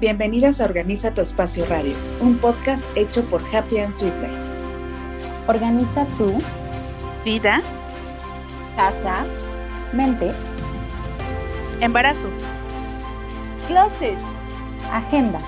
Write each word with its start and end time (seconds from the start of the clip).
Bienvenidas 0.00 0.60
a 0.60 0.64
Organiza 0.64 1.12
tu 1.12 1.22
Espacio 1.22 1.66
Radio, 1.66 1.92
un 2.20 2.38
podcast 2.38 2.84
hecho 2.94 3.24
por 3.24 3.42
Happy 3.52 3.80
and 3.80 3.92
Sweet 3.92 4.14
Organiza 5.48 6.06
tu 6.16 6.38
vida, 7.24 7.60
casa, 8.76 9.24
mente, 9.92 10.30
embarazo, 11.80 12.28
closet, 13.66 14.16
agenda. 14.92 15.40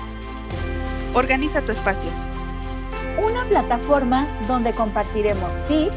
Organiza 1.13 1.61
tu 1.61 1.71
espacio. 1.71 2.09
Una 3.23 3.45
plataforma 3.45 4.27
donde 4.49 4.73
compartiremos 4.73 5.65
tips, 5.69 5.95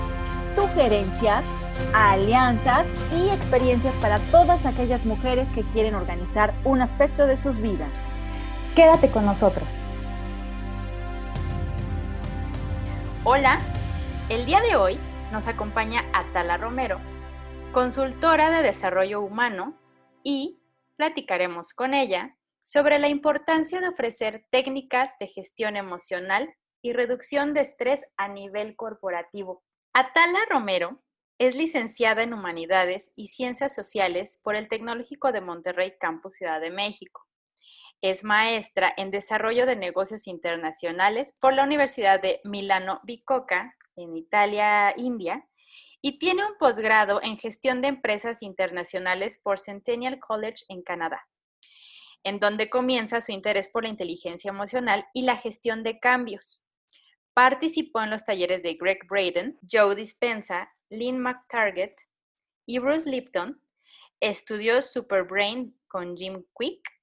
sugerencias, 0.54 1.42
alianzas 1.92 2.86
y 3.18 3.30
experiencias 3.30 3.94
para 4.00 4.20
todas 4.30 4.64
aquellas 4.64 5.04
mujeres 5.04 5.48
que 5.56 5.64
quieren 5.72 5.96
organizar 5.96 6.54
un 6.62 6.82
aspecto 6.82 7.26
de 7.26 7.36
sus 7.36 7.58
vidas. 7.58 8.13
Quédate 8.74 9.08
con 9.08 9.24
nosotros. 9.24 9.78
Hola, 13.22 13.60
el 14.28 14.46
día 14.46 14.60
de 14.62 14.74
hoy 14.74 14.98
nos 15.30 15.46
acompaña 15.46 16.02
Atala 16.12 16.56
Romero, 16.56 17.00
consultora 17.70 18.50
de 18.50 18.64
desarrollo 18.64 19.20
humano 19.20 19.78
y 20.24 20.58
platicaremos 20.96 21.72
con 21.72 21.94
ella 21.94 22.36
sobre 22.64 22.98
la 22.98 23.06
importancia 23.06 23.80
de 23.80 23.90
ofrecer 23.90 24.44
técnicas 24.50 25.10
de 25.20 25.28
gestión 25.28 25.76
emocional 25.76 26.52
y 26.82 26.94
reducción 26.94 27.54
de 27.54 27.60
estrés 27.60 28.04
a 28.16 28.26
nivel 28.26 28.74
corporativo. 28.74 29.62
Atala 29.92 30.40
Romero 30.50 31.00
es 31.38 31.54
licenciada 31.54 32.24
en 32.24 32.34
Humanidades 32.34 33.12
y 33.14 33.28
Ciencias 33.28 33.72
Sociales 33.72 34.40
por 34.42 34.56
el 34.56 34.66
Tecnológico 34.66 35.30
de 35.30 35.42
Monterrey 35.42 35.94
Campus 36.00 36.34
Ciudad 36.34 36.60
de 36.60 36.72
México. 36.72 37.24
Es 38.04 38.22
maestra 38.22 38.92
en 38.98 39.10
Desarrollo 39.10 39.64
de 39.64 39.76
Negocios 39.76 40.26
Internacionales 40.26 41.38
por 41.40 41.54
la 41.54 41.64
Universidad 41.64 42.20
de 42.20 42.42
Milano 42.44 43.00
Bicocca, 43.02 43.74
en 43.96 44.14
Italia, 44.14 44.92
India, 44.98 45.48
y 46.02 46.18
tiene 46.18 46.44
un 46.44 46.58
posgrado 46.58 47.22
en 47.22 47.38
Gestión 47.38 47.80
de 47.80 47.88
Empresas 47.88 48.42
Internacionales 48.42 49.40
por 49.42 49.58
Centennial 49.58 50.20
College 50.20 50.66
en 50.68 50.82
Canadá, 50.82 51.26
en 52.24 52.40
donde 52.40 52.68
comienza 52.68 53.22
su 53.22 53.32
interés 53.32 53.70
por 53.70 53.84
la 53.84 53.88
inteligencia 53.88 54.50
emocional 54.50 55.06
y 55.14 55.22
la 55.22 55.36
gestión 55.36 55.82
de 55.82 55.98
cambios. 55.98 56.62
Participó 57.32 58.02
en 58.02 58.10
los 58.10 58.22
talleres 58.22 58.62
de 58.62 58.74
Greg 58.74 58.98
Braden, 59.08 59.58
Joe 59.66 59.94
Dispensa 59.94 60.70
Lynn 60.90 61.20
McTarget 61.20 61.96
y 62.66 62.80
Bruce 62.80 63.08
Lipton, 63.08 63.62
estudió 64.20 64.82
Superbrain 64.82 65.74
con 65.88 66.18
Jim 66.18 66.44
Quick, 66.54 66.93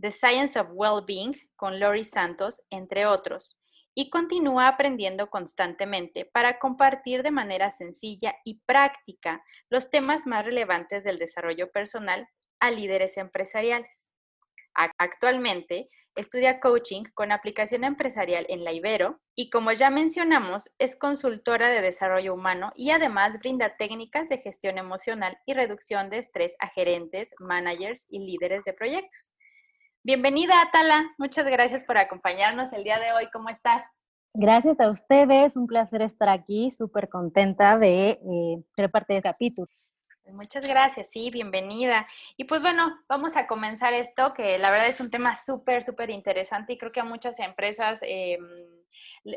The 0.00 0.12
Science 0.12 0.58
of 0.58 0.68
Well-Being 0.72 1.36
con 1.56 1.78
Lori 1.78 2.04
Santos, 2.04 2.62
entre 2.70 3.04
otros, 3.04 3.58
y 3.94 4.08
continúa 4.08 4.66
aprendiendo 4.66 5.28
constantemente 5.28 6.24
para 6.24 6.58
compartir 6.58 7.22
de 7.22 7.30
manera 7.30 7.70
sencilla 7.70 8.34
y 8.44 8.62
práctica 8.64 9.44
los 9.68 9.90
temas 9.90 10.26
más 10.26 10.46
relevantes 10.46 11.04
del 11.04 11.18
desarrollo 11.18 11.70
personal 11.70 12.28
a 12.60 12.70
líderes 12.70 13.18
empresariales. 13.18 14.10
Actualmente 14.96 15.88
estudia 16.14 16.60
coaching 16.60 17.02
con 17.12 17.30
aplicación 17.30 17.84
empresarial 17.84 18.46
en 18.48 18.64
la 18.64 18.72
Ibero 18.72 19.20
y 19.34 19.50
como 19.50 19.72
ya 19.72 19.90
mencionamos, 19.90 20.70
es 20.78 20.96
consultora 20.96 21.68
de 21.68 21.82
desarrollo 21.82 22.32
humano 22.32 22.72
y 22.74 22.90
además 22.90 23.38
brinda 23.38 23.76
técnicas 23.76 24.30
de 24.30 24.38
gestión 24.38 24.78
emocional 24.78 25.36
y 25.44 25.52
reducción 25.52 26.08
de 26.08 26.18
estrés 26.18 26.56
a 26.60 26.68
gerentes, 26.68 27.34
managers 27.38 28.06
y 28.08 28.20
líderes 28.20 28.64
de 28.64 28.72
proyectos. 28.72 29.32
Bienvenida, 30.02 30.62
Atala. 30.62 31.12
Muchas 31.18 31.44
gracias 31.44 31.84
por 31.84 31.98
acompañarnos 31.98 32.72
el 32.72 32.84
día 32.84 32.98
de 32.98 33.12
hoy. 33.12 33.26
¿Cómo 33.30 33.50
estás? 33.50 33.82
Gracias 34.32 34.80
a 34.80 34.90
ustedes. 34.90 35.56
Un 35.56 35.66
placer 35.66 36.00
estar 36.00 36.30
aquí. 36.30 36.70
Súper 36.70 37.10
contenta 37.10 37.76
de 37.76 38.12
eh, 38.12 38.64
ser 38.74 38.90
parte 38.90 39.12
del 39.12 39.22
capítulo. 39.22 39.68
Muchas 40.32 40.66
gracias, 40.66 41.10
sí, 41.10 41.30
bienvenida. 41.30 42.06
Y 42.38 42.44
pues 42.44 42.62
bueno, 42.62 42.98
vamos 43.08 43.36
a 43.36 43.46
comenzar 43.46 43.92
esto, 43.92 44.32
que 44.32 44.58
la 44.58 44.70
verdad 44.70 44.86
es 44.86 45.00
un 45.00 45.10
tema 45.10 45.36
súper, 45.36 45.82
súper 45.82 46.08
interesante 46.08 46.72
y 46.72 46.78
creo 46.78 46.92
que 46.92 47.00
a 47.00 47.04
muchas 47.04 47.38
empresas 47.40 48.00
eh, 48.02 48.38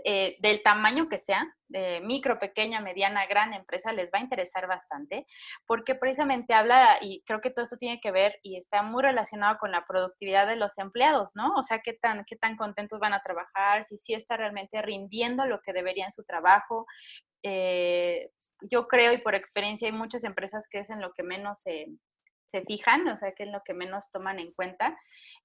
eh, 0.06 0.36
del 0.40 0.62
tamaño 0.64 1.08
que 1.09 1.18
sea, 1.18 1.46
de 1.69 2.02
micro, 2.02 2.40
pequeña, 2.40 2.80
mediana, 2.80 3.25
gran 3.25 3.53
empresa, 3.53 3.91
les 3.94 4.08
va 4.08 4.19
a 4.19 4.22
interesar 4.22 4.68
bastante, 4.68 5.25
porque 5.66 5.96
precisamente 5.96 6.53
habla, 6.53 6.97
y 7.02 7.24
creo 7.25 7.41
que 7.41 7.50
todo 7.50 7.64
esto 7.64 7.78
tiene 7.78 8.00
que 8.00 8.12
ver 8.12 8.40
y 8.44 8.58
está 8.58 8.84
muy 8.84 9.02
relacionado 9.03 9.58
con 9.58 9.72
la 9.72 9.86
productividad 9.86 10.47
de 10.47 10.56
los 10.56 10.78
empleados, 10.78 11.31
¿no? 11.36 11.53
O 11.56 11.64
sea, 11.64 11.80
qué 11.80 11.94
tan, 11.94 12.25
qué 12.25 12.36
tan 12.36 12.56
contentos 12.58 13.00
van 13.00 13.14
a 13.14 13.22
trabajar, 13.22 13.86
si 13.86 13.97
sí 13.97 14.14
está 14.14 14.38
realmente 14.38 14.81
rindiendo 14.81 15.46
lo 15.46 15.62
que 15.62 15.74
debería 15.74 16.06
en 16.06 16.12
su 16.12 16.24
trabajo. 16.24 16.85
Eh, 17.44 18.30
yo 18.70 18.88
creo 18.88 19.12
y 19.14 19.18
por 19.18 19.35
experiencia 19.35 19.88
hay 19.88 19.91
muchas 19.91 20.24
empresas 20.24 20.68
que 20.70 20.80
es 20.80 20.90
en 20.90 21.02
lo 21.02 21.12
que 21.14 21.24
menos 21.24 21.62
se, 21.62 21.88
fijan, 22.68 23.08
o 23.08 23.18
sea, 23.18 23.34
que 23.34 23.44
es 23.44 23.50
lo 23.50 23.62
que 23.64 23.74
menos 23.74 24.12
toman 24.12 24.40
en 24.40 24.54
cuenta. 24.54 24.98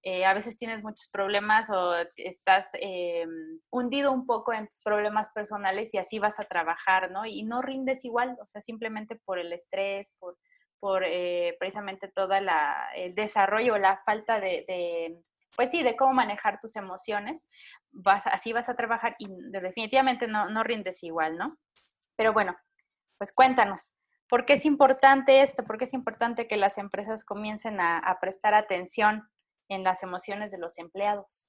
Eh, 0.02 0.24
a 0.24 0.34
veces 0.34 0.58
tienes 0.58 0.82
muchos 0.82 1.08
problemas 1.12 1.70
o 1.70 1.94
estás 2.16 2.70
eh, 2.80 3.26
hundido 3.70 4.12
un 4.12 4.26
poco 4.26 4.52
en 4.52 4.66
tus 4.66 4.80
problemas 4.82 5.30
personales 5.32 5.94
y 5.94 5.98
así 5.98 6.18
vas 6.18 6.38
a 6.40 6.44
trabajar, 6.44 7.10
¿no? 7.10 7.24
Y 7.24 7.42
no 7.44 7.62
rindes 7.62 8.04
igual, 8.04 8.36
o 8.40 8.46
sea, 8.46 8.60
simplemente 8.60 9.16
por 9.24 9.38
el 9.38 9.52
estrés, 9.52 10.16
por, 10.18 10.36
por 10.80 11.02
eh, 11.04 11.56
precisamente 11.58 12.08
todo 12.08 12.34
el 12.34 13.14
desarrollo, 13.14 13.78
la 13.78 14.02
falta 14.04 14.40
de, 14.40 15.16
pues 15.56 15.70
sí, 15.70 15.82
de 15.82 15.96
cómo 15.96 16.12
manejar 16.12 16.58
tus 16.60 16.76
emociones, 16.76 17.48
vas, 17.90 18.26
así 18.26 18.52
vas 18.52 18.68
a 18.68 18.76
trabajar 18.76 19.16
y 19.18 19.28
definitivamente 19.50 20.26
no, 20.26 20.48
no 20.50 20.62
rindes 20.62 21.02
igual, 21.02 21.36
¿no? 21.36 21.56
Pero 22.16 22.32
bueno, 22.32 22.56
pues 23.18 23.32
cuéntanos, 23.32 23.97
¿por 24.28 24.44
qué 24.44 24.54
es 24.54 24.64
importante 24.64 25.42
esto? 25.42 25.64
¿Por 25.64 25.78
qué 25.78 25.84
es 25.84 25.94
importante 25.94 26.46
que 26.46 26.56
las 26.56 26.78
empresas 26.78 27.24
comiencen 27.24 27.80
a, 27.80 28.16
prestar 28.20 28.54
atención 28.54 29.28
en 29.68 29.84
las 29.84 30.02
emociones 30.02 30.50
de 30.52 30.58
los 30.58 30.78
empleados? 30.78 31.48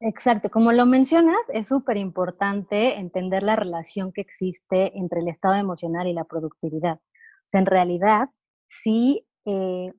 Exacto, 0.00 0.50
como 0.50 0.72
lo 0.72 0.84
mencionas, 0.84 1.38
es 1.52 1.68
súper 1.68 1.96
importante 1.96 2.98
entender 2.98 3.42
la 3.42 3.54
relación 3.54 4.12
que 4.12 4.20
existe 4.20 4.96
entre 4.98 5.20
el 5.20 5.28
estado 5.28 5.54
emocional 5.54 6.08
y 6.08 6.12
la 6.12 6.24
productividad. 6.24 6.96
O 6.96 7.46
sea, 7.46 7.60
en 7.60 7.66
realidad, 7.66 8.28
si 8.68 9.26
eh, 9.44 9.92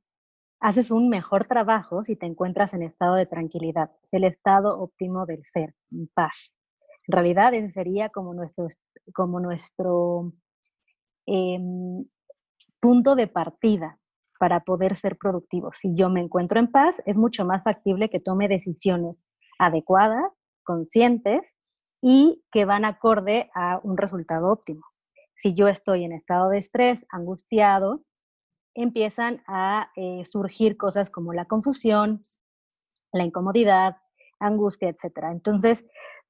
haces 0.60 0.92
un 0.92 1.10
mejor 1.10 1.46
trabajo 1.46 2.04
si 2.04 2.16
te 2.16 2.26
encuentras 2.26 2.74
en 2.74 2.84
estado 2.84 3.16
de 3.16 3.28
tranquilidad, 3.28 3.92
es 4.04 4.14
el 4.14 4.26
estado 4.26 4.78
óptimo 4.80 5.26
del 5.26 5.46
ser, 5.46 5.74
en 5.92 6.08
paz. 6.14 6.58
En 7.08 7.14
realidad, 7.14 7.54
ese 7.54 7.70
sería 7.70 8.10
como 8.10 8.34
nuestro, 8.34 8.68
como 9.14 9.40
nuestro 9.40 10.34
Em, 11.26 12.06
punto 12.80 13.16
de 13.16 13.28
partida 13.28 13.98
para 14.40 14.60
poder 14.60 14.96
ser 14.96 15.18
productivo. 15.18 15.72
Si 15.74 15.96
yo 15.96 16.10
me 16.10 16.20
encuentro 16.20 16.60
en 16.60 16.70
paz, 16.70 17.02
es 17.06 17.16
mucho 17.16 17.46
más 17.46 17.64
factible 17.64 18.10
que 18.10 18.20
tome 18.20 18.50
decisiones 18.50 19.26
adecuadas, 19.58 20.34
conscientes 20.64 21.56
y 22.02 22.44
que 22.52 22.66
van 22.66 22.84
acorde 22.84 23.50
a 23.56 23.80
un 23.84 23.96
resultado 23.98 24.52
óptimo. 24.52 24.82
Si 25.36 25.54
yo 25.54 25.70
estoy 25.70 26.04
en 26.04 26.12
estado 26.12 26.50
de 26.50 26.58
estrés, 26.58 27.06
angustiado, 27.10 28.04
empiezan 28.76 29.42
a 29.48 29.90
eh, 29.96 30.26
surgir 30.26 30.76
cosas 30.76 31.10
como 31.10 31.32
la 31.32 31.46
confusión, 31.46 32.22
la 33.14 33.24
incomodidad, 33.24 33.98
angustia, 34.40 34.90
etc. 34.90 35.30
Entonces, 35.32 35.86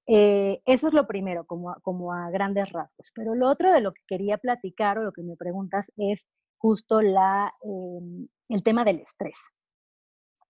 eh, 0.06 0.62
eso 0.66 0.88
es 0.88 0.94
lo 0.94 1.08
primero, 1.08 1.46
como, 1.46 2.14
a 2.14 2.30
grandes 2.30 2.72
rasgos. 2.72 3.12
Pero 3.16 3.36
lo 3.36 3.50
otro 3.50 3.72
de 3.72 3.82
lo 3.82 3.94
que 3.94 4.02
quería 4.08 4.38
platicar 4.38 4.98
o 4.98 5.04
lo 5.04 5.12
que 5.14 5.24
me 5.24 5.36
preguntas 5.36 5.92
es 5.98 6.28
justo 6.58 7.02
la, 7.02 7.54
em, 7.62 8.28
el 8.50 8.64
tema 8.64 8.84
del 8.86 9.00
estrés. 9.00 9.52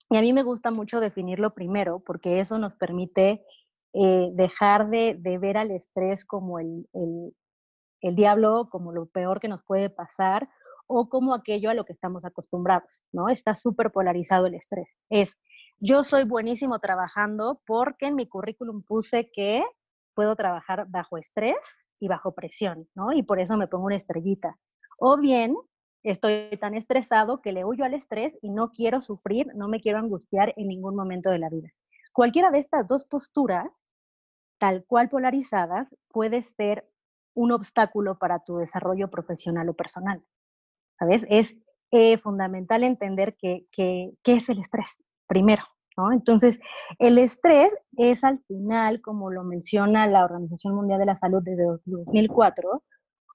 Y 0.09 0.17
a 0.17 0.21
mí 0.21 0.33
me 0.33 0.43
gusta 0.43 0.71
mucho 0.71 0.99
definirlo 0.99 1.53
primero 1.53 1.99
porque 1.99 2.39
eso 2.39 2.59
nos 2.59 2.75
permite 2.75 3.43
eh, 3.93 4.29
dejar 4.33 4.89
de, 4.89 5.15
de, 5.19 5.37
ver 5.37 5.57
al 5.57 5.71
estrés 5.71 6.25
como 6.25 6.59
el, 6.59 6.87
el, 6.93 7.35
el, 8.01 8.15
diablo, 8.15 8.69
como 8.69 8.91
lo 8.91 9.07
peor 9.07 9.39
que 9.39 9.47
nos 9.47 9.63
puede 9.63 9.89
pasar 9.89 10.49
o 10.87 11.09
como 11.09 11.33
aquello 11.33 11.69
a 11.69 11.73
lo 11.73 11.85
que 11.85 11.93
estamos 11.93 12.25
acostumbrados, 12.25 13.03
¿no? 13.11 13.29
Está 13.29 13.55
súper 13.55 13.91
polarizado 13.91 14.47
el 14.47 14.55
estrés. 14.55 14.95
Es 15.09 15.37
yo 15.83 16.05
soy 16.05 16.23
buenísimo 16.23 16.79
trabajando 16.79 17.61
porque 17.65 18.07
en 18.07 18.15
mi 18.15 18.25
currículum 18.25 18.83
puse 18.83 19.29
que 19.31 19.65
puedo 20.15 20.33
trabajar 20.37 20.85
bajo 20.87 21.17
estrés 21.17 21.57
y 21.99 22.07
bajo 22.07 22.33
presión, 22.33 22.87
¿no? 22.95 23.11
Y 23.11 23.21
por 23.21 23.41
eso 23.41 23.57
me 23.57 23.67
pongo 23.67 23.87
una 23.87 23.97
estrellita. 23.97 24.57
O 24.97 25.17
bien, 25.17 25.57
estoy 26.01 26.57
tan 26.57 26.73
estresado 26.73 27.41
que 27.41 27.51
le 27.51 27.65
huyo 27.65 27.83
al 27.83 27.95
estrés 27.95 28.37
y 28.41 28.49
no 28.49 28.71
quiero 28.71 29.01
sufrir, 29.01 29.47
no 29.55 29.67
me 29.67 29.81
quiero 29.81 29.99
angustiar 29.99 30.53
en 30.55 30.69
ningún 30.69 30.95
momento 30.95 31.31
de 31.31 31.39
la 31.39 31.49
vida. 31.49 31.67
Cualquiera 32.13 32.49
de 32.49 32.59
estas 32.59 32.87
dos 32.87 33.03
posturas, 33.03 33.67
tal 34.59 34.85
cual 34.85 35.09
polarizadas, 35.09 35.93
puede 36.07 36.43
ser 36.43 36.89
un 37.33 37.51
obstáculo 37.51 38.17
para 38.17 38.39
tu 38.39 38.55
desarrollo 38.55 39.09
profesional 39.09 39.67
o 39.67 39.73
personal. 39.73 40.23
¿Sabes? 40.97 41.25
Es 41.29 41.57
eh, 41.91 42.17
fundamental 42.17 42.85
entender 42.85 43.35
qué 43.35 43.67
que, 43.69 44.13
es 44.23 44.47
el 44.47 44.59
estrés 44.59 45.03
primero, 45.27 45.63
Entonces, 46.11 46.59
el 46.99 47.17
estrés 47.17 47.71
es 47.97 48.23
al 48.23 48.39
final, 48.47 49.01
como 49.01 49.31
lo 49.31 49.43
menciona 49.43 50.07
la 50.07 50.25
Organización 50.25 50.75
Mundial 50.75 50.99
de 50.99 51.05
la 51.05 51.15
Salud 51.15 51.41
desde 51.43 51.65
2004, 51.85 52.83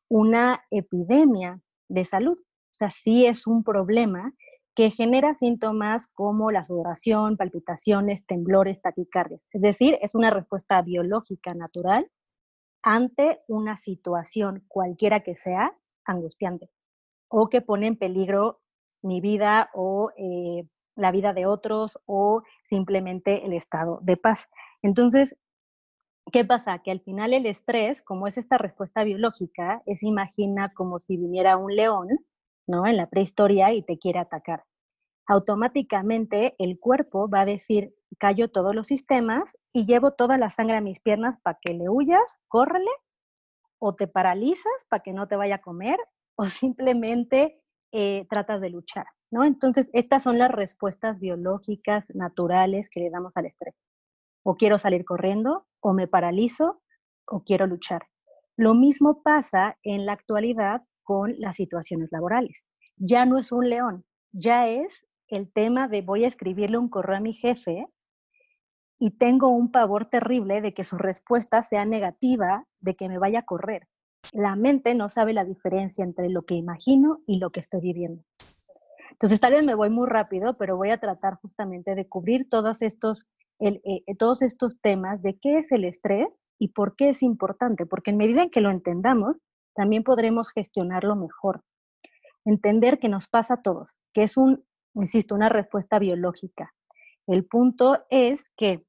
una 0.09 0.63
epidemia 0.71 1.61
de 1.89 2.05
salud. 2.05 2.39
O 2.39 2.75
sea, 2.79 2.91
sí 2.91 3.27
es 3.27 3.47
un 3.47 3.63
problema 3.63 4.33
que 4.75 4.91
genera 4.91 5.35
síntomas 5.35 6.07
como 6.09 6.51
la 6.51 6.63
sudoración, 6.63 7.37
palpitaciones, 7.37 8.25
temblores, 8.27 8.81
taquicardia. 8.81 9.39
Es 9.53 9.61
decir, 9.61 9.99
es 10.03 10.15
una 10.15 10.31
respuesta 10.31 10.81
biológica 10.83 11.55
natural 11.55 12.09
ante 12.83 13.41
una 13.49 13.77
situación 13.77 14.65
cualquiera 14.69 15.21
que 15.21 15.35
sea 15.35 15.77
angustiante 16.05 16.71
o 17.29 17.49
que 17.49 17.61
pone 17.61 17.89
en 17.89 17.97
peligro 17.97 18.61
mi 19.03 19.21
vida 19.21 19.71
o 19.75 20.11
eh, 20.17 20.65
la 20.99 21.13
vida 21.13 21.33
de 21.33 21.47
otros 21.47 21.99
o 22.07 22.43
simplemente 22.65 23.47
el 23.47 23.53
estado 23.53 24.01
de 24.03 24.17
paz. 24.17 24.49
Entonces, 24.83 25.37
¿qué 26.33 26.45
pasa? 26.45 26.81
Que 26.81 26.91
al 26.91 27.01
final 27.01 27.33
el 27.33 27.47
estrés, 27.47 28.03
como 28.03 28.27
es 28.27 28.37
esta 28.37 28.59
respuesta 28.59 29.05
biológica, 29.05 29.83
es 29.87 30.03
imagina 30.03 30.73
como 30.75 30.99
si 30.99 31.17
viniera 31.17 31.57
un 31.57 31.75
león, 31.75 32.09
¿no? 32.67 32.87
En 32.87 32.97
la 32.97 33.09
prehistoria 33.09 33.73
y 33.73 33.83
te 33.83 33.99
quiere 33.99 34.19
atacar. 34.19 34.65
Automáticamente 35.27 36.55
el 36.59 36.79
cuerpo 36.81 37.29
va 37.29 37.43
a 37.43 37.47
decir, 37.47 37.95
callo 38.19 38.51
todos 38.51 38.75
los 38.75 38.89
sistemas 38.89 39.57
y 39.73 39.87
llevo 39.87 40.13
toda 40.13 40.37
la 40.39 40.51
sangre 40.51 40.77
a 40.77 40.81
mis 40.81 41.01
piernas 41.01 41.39
para 41.43 41.59
que 41.63 41.75
le 41.75 41.89
huyas, 41.89 42.39
córrele, 42.49 42.91
o 43.79 43.95
te 43.95 44.09
paralizas 44.09 44.87
para 44.89 45.03
que 45.03 45.13
no 45.13 45.29
te 45.29 45.37
vaya 45.37 45.57
a 45.57 45.63
comer, 45.63 45.99
o 46.35 46.45
simplemente 46.45 47.63
eh, 47.93 48.27
tratas 48.29 48.61
de 48.61 48.71
luchar. 48.71 49.07
¿No? 49.31 49.45
Entonces, 49.45 49.89
estas 49.93 50.23
son 50.23 50.39
las 50.39 50.51
respuestas 50.51 51.19
biológicas 51.19 52.05
naturales 52.15 52.89
que 52.91 53.01
le 53.01 53.11
damos 53.11 53.37
al 53.37 53.47
estrés. 53.47 53.75
O 54.43 54.57
quiero 54.57 54.79
salir 54.79 55.05
corriendo, 55.05 55.67
o 55.81 55.93
me 55.93 56.09
paralizo, 56.09 56.83
o 57.27 57.43
quiero 57.45 57.67
luchar. 57.67 58.03
Lo 58.57 58.75
mismo 58.75 59.23
pasa 59.23 59.77
en 59.83 60.07
la 60.07 60.13
actualidad 60.13 60.83
con 61.03 61.35
las 61.39 61.57
situaciones 61.57 62.09
laborales. 62.11 62.67
Ya 62.97 63.25
no 63.25 63.39
es 63.39 63.53
un 63.53 63.69
león, 63.71 64.05
ya 64.33 64.67
es 64.69 65.05
el 65.29 65.53
tema 65.53 65.89
de 65.89 66.03
voy 66.03 66.25
a 66.25 66.29
escribirle 66.29 66.79
un 66.79 66.89
correo 66.89 67.17
a 67.17 67.21
mi 67.21 67.35
jefe 67.35 67.87
y 68.99 69.11
tengo 69.13 69.49
un 69.49 69.71
pavor 69.71 70.07
terrible 70.07 70.61
de 70.61 70.75
que 70.75 70.85
su 70.85 70.99
respuesta 70.99 71.63
sea 71.63 71.85
negativa, 71.85 72.67
de 72.81 72.97
que 72.97 73.09
me 73.09 73.19
vaya 73.19 73.41
a 73.41 73.45
correr. 73.45 73.87
La 74.33 74.57
mente 74.57 74.95
no 74.95 75.09
sabe 75.09 75.33
la 75.33 75.45
diferencia 75.45 76.05
entre 76.05 76.29
lo 76.29 76.43
que 76.43 76.55
imagino 76.55 77.21
y 77.27 77.39
lo 77.39 77.51
que 77.51 77.61
estoy 77.61 77.81
viviendo. 77.81 78.25
Entonces, 79.19 79.41
tal 79.41 79.53
vez 79.53 79.65
me 79.65 79.75
voy 79.75 79.91
muy 79.91 80.07
rápido, 80.07 80.57
pero 80.57 80.77
voy 80.77 80.91
a 80.91 80.99
tratar 80.99 81.41
justamente 81.43 81.97
de 81.97 82.09
cubrir 82.09 82.49
todos 82.49 82.83
estos, 82.83 83.27
eh, 83.59 83.81
eh, 83.85 84.15
todos 84.17 84.43
estos 84.43 84.81
temas 84.81 85.23
de 85.23 85.37
qué 85.41 85.59
es 85.59 85.73
el 85.73 85.85
estrés 85.85 86.29
y 86.57 86.69
por 86.69 86.95
qué 86.95 87.09
es 87.09 87.25
importante, 87.25 87.85
porque 87.85 88.13
en 88.13 88.17
medida 88.17 88.45
en 88.45 88.51
que 88.51 88.61
lo 88.61 88.71
entendamos, 88.71 89.37
también 89.75 90.05
podremos 90.05 90.51
gestionarlo 90.51 91.17
mejor. 91.17 91.65
Entender 92.45 93.01
que 93.01 93.09
nos 93.09 93.27
pasa 93.29 93.55
a 93.55 93.63
todos, 93.63 93.97
que 94.13 94.23
es 94.23 94.37
un, 94.37 94.65
insisto, 94.95 95.35
una 95.35 95.49
respuesta 95.49 95.99
biológica. 95.99 96.73
El 97.27 97.45
punto 97.45 97.99
es 98.11 98.51
que 98.57 98.85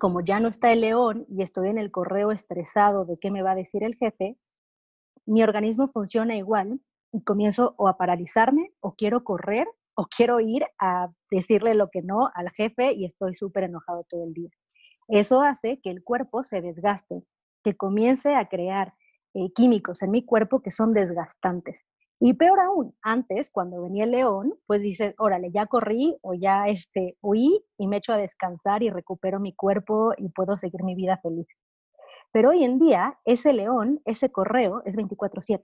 como 0.00 0.20
ya 0.20 0.40
no 0.40 0.48
está 0.48 0.72
el 0.72 0.80
león 0.80 1.26
y 1.28 1.42
estoy 1.42 1.68
en 1.68 1.78
el 1.78 1.92
correo 1.92 2.32
estresado 2.32 3.04
de 3.04 3.18
qué 3.18 3.30
me 3.30 3.42
va 3.42 3.52
a 3.52 3.56
decir 3.56 3.84
el 3.84 3.94
jefe, 3.94 4.36
mi 5.26 5.44
organismo 5.44 5.86
funciona 5.86 6.36
igual 6.36 6.80
y 7.12 7.22
comienzo 7.22 7.74
o 7.78 7.88
a 7.88 7.96
paralizarme 7.96 8.72
o 8.80 8.94
quiero 8.94 9.24
correr 9.24 9.66
o 9.94 10.06
quiero 10.06 10.40
ir 10.40 10.64
a 10.78 11.10
decirle 11.30 11.74
lo 11.74 11.88
que 11.88 12.02
no 12.02 12.30
al 12.34 12.50
jefe 12.50 12.92
y 12.92 13.04
estoy 13.04 13.34
súper 13.34 13.64
enojado 13.64 14.04
todo 14.08 14.24
el 14.24 14.32
día. 14.32 14.50
Eso 15.08 15.40
hace 15.40 15.80
que 15.80 15.90
el 15.90 16.04
cuerpo 16.04 16.44
se 16.44 16.60
desgaste, 16.60 17.24
que 17.64 17.76
comience 17.76 18.34
a 18.34 18.48
crear 18.48 18.94
eh, 19.34 19.52
químicos 19.54 20.02
en 20.02 20.10
mi 20.10 20.24
cuerpo 20.24 20.60
que 20.60 20.70
son 20.70 20.92
desgastantes. 20.92 21.84
Y 22.20 22.34
peor 22.34 22.60
aún, 22.60 22.96
antes, 23.02 23.50
cuando 23.50 23.82
venía 23.82 24.04
el 24.04 24.10
león, 24.10 24.54
pues 24.66 24.82
dices, 24.82 25.14
órale, 25.18 25.50
ya 25.52 25.66
corrí 25.66 26.16
o 26.22 26.34
ya 26.34 26.66
este, 26.66 27.16
huí 27.20 27.64
y 27.78 27.86
me 27.86 27.98
echo 27.98 28.12
a 28.12 28.16
descansar 28.16 28.82
y 28.82 28.90
recupero 28.90 29.38
mi 29.38 29.54
cuerpo 29.54 30.12
y 30.16 30.28
puedo 30.30 30.56
seguir 30.58 30.82
mi 30.82 30.94
vida 30.94 31.18
feliz. 31.22 31.46
Pero 32.32 32.50
hoy 32.50 32.64
en 32.64 32.78
día, 32.78 33.18
ese 33.24 33.52
león, 33.52 34.00
ese 34.04 34.30
correo 34.30 34.82
es 34.84 34.96
24/7. 34.96 35.62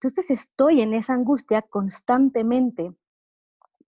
Entonces 0.00 0.30
estoy 0.30 0.80
en 0.80 0.94
esa 0.94 1.14
angustia 1.14 1.62
constantemente 1.62 2.92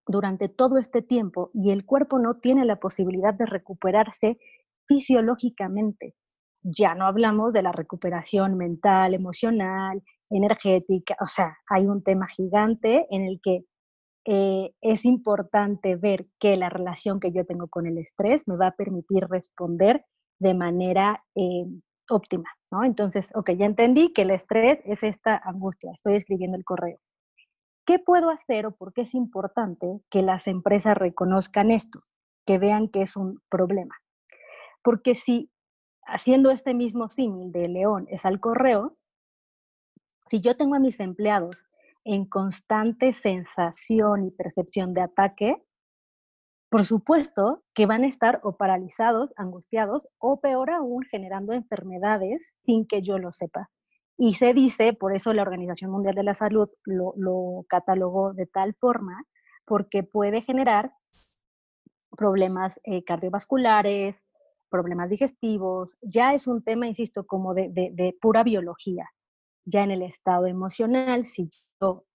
durante 0.05 0.49
todo 0.49 0.77
este 0.77 1.01
tiempo 1.01 1.51
y 1.53 1.71
el 1.71 1.85
cuerpo 1.85 2.19
no 2.19 2.37
tiene 2.37 2.65
la 2.65 2.77
posibilidad 2.77 3.33
de 3.33 3.45
recuperarse 3.45 4.37
fisiológicamente. 4.87 6.15
Ya 6.63 6.95
no 6.95 7.05
hablamos 7.05 7.53
de 7.53 7.63
la 7.63 7.71
recuperación 7.71 8.57
mental, 8.57 9.13
emocional, 9.13 10.03
energética, 10.29 11.15
o 11.21 11.27
sea, 11.27 11.57
hay 11.69 11.85
un 11.85 12.03
tema 12.03 12.25
gigante 12.27 13.07
en 13.09 13.23
el 13.23 13.39
que 13.41 13.65
eh, 14.25 14.73
es 14.81 15.05
importante 15.05 15.95
ver 15.95 16.27
que 16.39 16.57
la 16.57 16.69
relación 16.69 17.21
que 17.21 17.31
yo 17.31 17.45
tengo 17.45 17.67
con 17.69 17.87
el 17.87 17.97
estrés 17.97 18.47
me 18.47 18.57
va 18.57 18.67
a 18.67 18.75
permitir 18.75 19.25
responder 19.27 20.05
de 20.39 20.53
manera 20.53 21.23
eh, 21.35 21.65
óptima, 22.09 22.49
¿no? 22.71 22.83
Entonces, 22.83 23.31
ok, 23.35 23.51
ya 23.51 23.65
entendí 23.65 24.13
que 24.13 24.23
el 24.23 24.31
estrés 24.31 24.79
es 24.85 25.03
esta 25.03 25.37
angustia, 25.37 25.91
estoy 25.93 26.15
escribiendo 26.15 26.57
el 26.57 26.65
correo. 26.65 26.99
¿Qué 27.85 27.99
puedo 27.99 28.29
hacer 28.29 28.65
o 28.65 28.71
por 28.71 28.93
qué 28.93 29.01
es 29.01 29.13
importante 29.13 30.01
que 30.09 30.21
las 30.21 30.47
empresas 30.47 30.95
reconozcan 30.97 31.71
esto, 31.71 32.03
que 32.45 32.57
vean 32.57 32.89
que 32.89 33.01
es 33.01 33.15
un 33.15 33.41
problema? 33.49 33.95
Porque 34.83 35.15
si 35.15 35.51
haciendo 36.05 36.51
este 36.51 36.73
mismo 36.73 37.09
símil 37.09 37.51
de 37.51 37.67
león 37.67 38.07
es 38.09 38.25
al 38.25 38.39
correo, 38.39 38.97
si 40.27 40.41
yo 40.41 40.55
tengo 40.55 40.75
a 40.75 40.79
mis 40.79 40.99
empleados 40.99 41.65
en 42.03 42.25
constante 42.25 43.13
sensación 43.13 44.25
y 44.25 44.31
percepción 44.31 44.93
de 44.93 45.01
ataque, 45.01 45.63
por 46.71 46.85
supuesto 46.85 47.63
que 47.73 47.85
van 47.85 48.05
a 48.05 48.07
estar 48.07 48.39
o 48.43 48.55
paralizados, 48.55 49.33
angustiados 49.35 50.07
o 50.19 50.39
peor 50.39 50.71
aún 50.71 51.03
generando 51.03 51.51
enfermedades 51.51 52.55
sin 52.65 52.87
que 52.87 53.01
yo 53.01 53.17
lo 53.17 53.33
sepa. 53.33 53.69
Y 54.17 54.35
se 54.35 54.53
dice, 54.53 54.93
por 54.93 55.13
eso 55.13 55.33
la 55.33 55.41
Organización 55.41 55.91
Mundial 55.91 56.15
de 56.15 56.23
la 56.23 56.33
Salud 56.33 56.69
lo, 56.85 57.65
catalogó 57.67 58.33
de 58.33 58.45
tal 58.45 58.73
forma, 58.73 59.21
porque 59.65 60.03
puede 60.03 60.41
generar 60.41 60.93
problemas 62.15 62.79
eh, 62.85 63.03
cardiovasculares, 63.03 64.23
problemas 64.69 65.09
digestivos, 65.09 65.97
ya 66.01 66.33
es 66.33 66.47
un 66.47 66.63
tema, 66.63 66.87
insisto, 66.87 67.25
como 67.25 67.53
de 67.53 68.17
pura 68.21 68.43
biología 68.43 69.09
ya 69.65 69.83
en 69.83 69.91
el 69.91 70.01
estado 70.03 70.47
emocional, 70.47 71.25
si 71.25 71.51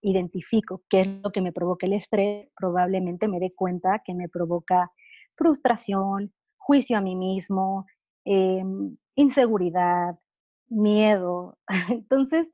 identifico 0.00 0.82
qué 0.88 1.00
es 1.00 1.08
lo 1.22 1.30
que 1.30 1.42
me 1.42 1.52
provoca 1.52 1.86
el 1.86 1.94
estrés, 1.94 2.48
probablemente 2.56 3.28
me 3.28 3.40
dé 3.40 3.50
cuenta 3.54 4.02
que 4.04 4.14
me 4.14 4.28
provoca 4.28 4.90
frustración, 5.36 6.32
juicio 6.56 6.96
a 6.96 7.00
mí 7.00 7.14
mismo, 7.16 7.86
em, 8.24 8.96
inseguridad, 9.14 10.18
miedo. 10.68 11.58
Entonces, 11.90 12.48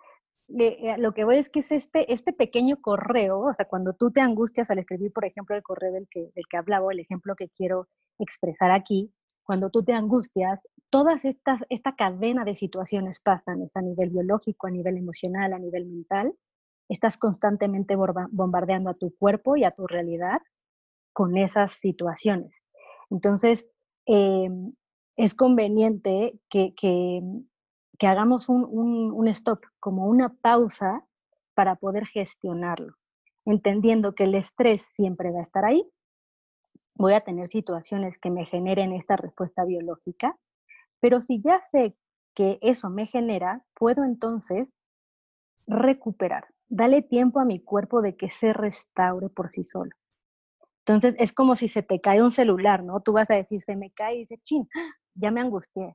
eh, 0.58 0.96
lo 0.98 1.14
que 1.14 1.24
voy 1.24 1.38
es 1.38 1.48
que 1.48 1.60
es 1.60 1.72
este, 1.72 2.12
este 2.12 2.32
pequeño 2.32 2.80
correo, 2.80 3.40
o 3.40 3.52
sea, 3.52 3.66
cuando 3.66 3.94
tú 3.94 4.10
te 4.10 4.20
angustias 4.20 4.70
al 4.70 4.78
escribir, 4.78 5.12
por 5.12 5.24
ejemplo, 5.24 5.56
el 5.56 5.62
correo 5.62 5.92
del 5.92 6.08
que, 6.10 6.30
del 6.34 6.44
que 6.50 6.56
hablaba, 6.56 6.92
el 6.92 7.00
ejemplo 7.00 7.34
que 7.36 7.48
quiero 7.48 7.88
expresar 8.18 8.70
aquí, 8.70 9.12
cuando 9.44 9.70
tú 9.70 9.82
te 9.82 9.92
angustias, 9.92 10.66
estas, 11.24 11.62
esta 11.70 11.94
cadena 11.96 12.44
de 12.44 12.54
situaciones 12.54 13.20
pasan, 13.20 13.62
es 13.62 13.74
a 13.76 13.80
nivel 13.80 14.10
biológico, 14.10 14.66
a 14.66 14.70
nivel 14.70 14.98
emocional, 14.98 15.52
a 15.52 15.58
nivel 15.58 15.86
mental. 15.86 16.34
Estás 16.92 17.16
constantemente 17.16 17.96
bombardeando 17.96 18.90
a 18.90 18.94
tu 18.94 19.16
cuerpo 19.16 19.56
y 19.56 19.64
a 19.64 19.70
tu 19.70 19.86
realidad 19.86 20.42
con 21.14 21.38
esas 21.38 21.72
situaciones. 21.72 22.54
Entonces, 23.08 23.66
em, 24.04 24.74
es 25.16 25.34
conveniente 25.34 26.38
que, 26.50 26.74
que, 26.74 27.22
hagamos 28.06 28.50
un, 28.50 28.66
un, 28.68 29.10
un 29.10 29.28
stop, 29.28 29.60
como 29.80 30.06
una 30.06 30.34
pausa 30.34 31.06
para 31.54 31.76
poder 31.76 32.04
gestionarlo, 32.04 32.96
entendiendo 33.46 34.14
que 34.14 34.24
el 34.24 34.34
estrés 34.34 34.90
siempre 34.94 35.30
va 35.30 35.38
a 35.38 35.44
estar 35.44 35.64
ahí, 35.64 35.88
voy 36.94 37.14
a 37.14 37.22
tener 37.22 37.46
situaciones 37.46 38.18
que 38.18 38.30
me 38.30 38.44
generen 38.44 38.92
esta 38.92 39.16
respuesta 39.16 39.64
biológica, 39.64 40.36
pero 41.00 41.22
si 41.22 41.40
ya 41.40 41.62
sé 41.62 41.96
que 42.34 42.58
eso 42.60 42.90
me 42.90 43.06
genera, 43.06 43.64
puedo 43.74 44.04
entonces 44.04 44.74
recuperar. 45.66 46.44
Dale 46.74 47.02
tiempo 47.02 47.38
a 47.38 47.44
mi 47.44 47.60
cuerpo 47.60 48.00
de 48.00 48.16
que 48.16 48.30
se 48.30 48.54
restaure 48.54 49.28
por 49.28 49.50
sí 49.50 49.62
solo. 49.62 49.90
Entonces 50.86 51.14
es 51.18 51.34
como 51.34 51.54
si 51.54 51.68
se 51.68 51.82
te 51.82 52.00
cae 52.00 52.22
un 52.22 52.32
celular, 52.32 52.82
¿no? 52.82 53.00
Tú 53.00 53.12
vas 53.12 53.30
a 53.30 53.34
decir, 53.34 53.60
se 53.60 53.76
me 53.76 53.90
cae 53.90 54.14
y 54.14 54.18
dices, 54.20 54.40
chin, 54.44 54.66
ya 55.14 55.30
me 55.30 55.42
angustié. 55.42 55.94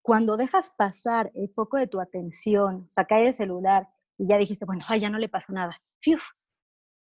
Cuando 0.00 0.38
dejas 0.38 0.70
pasar 0.70 1.30
el 1.34 1.50
foco 1.50 1.76
de 1.76 1.86
tu 1.86 2.00
atención, 2.00 2.88
sacar 2.88 3.20
el 3.20 3.34
celular 3.34 3.90
y 4.16 4.26
ya 4.26 4.38
dijiste, 4.38 4.64
bueno, 4.64 4.82
ya 4.98 5.10
no 5.10 5.18
le 5.18 5.28
pasó 5.28 5.52
nada. 5.52 5.76
Fiuf. 5.98 6.30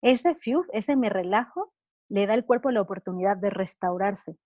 Ese 0.02 0.34
fiuf, 0.34 0.66
ese 0.72 0.96
me 0.96 1.08
relajo, 1.08 1.72
le 2.08 2.26
da 2.26 2.34
al 2.34 2.46
cuerpo 2.46 2.72
la 2.72 2.80
oportunidad 2.80 3.36
de 3.36 3.50
restaurarse. 3.50 4.36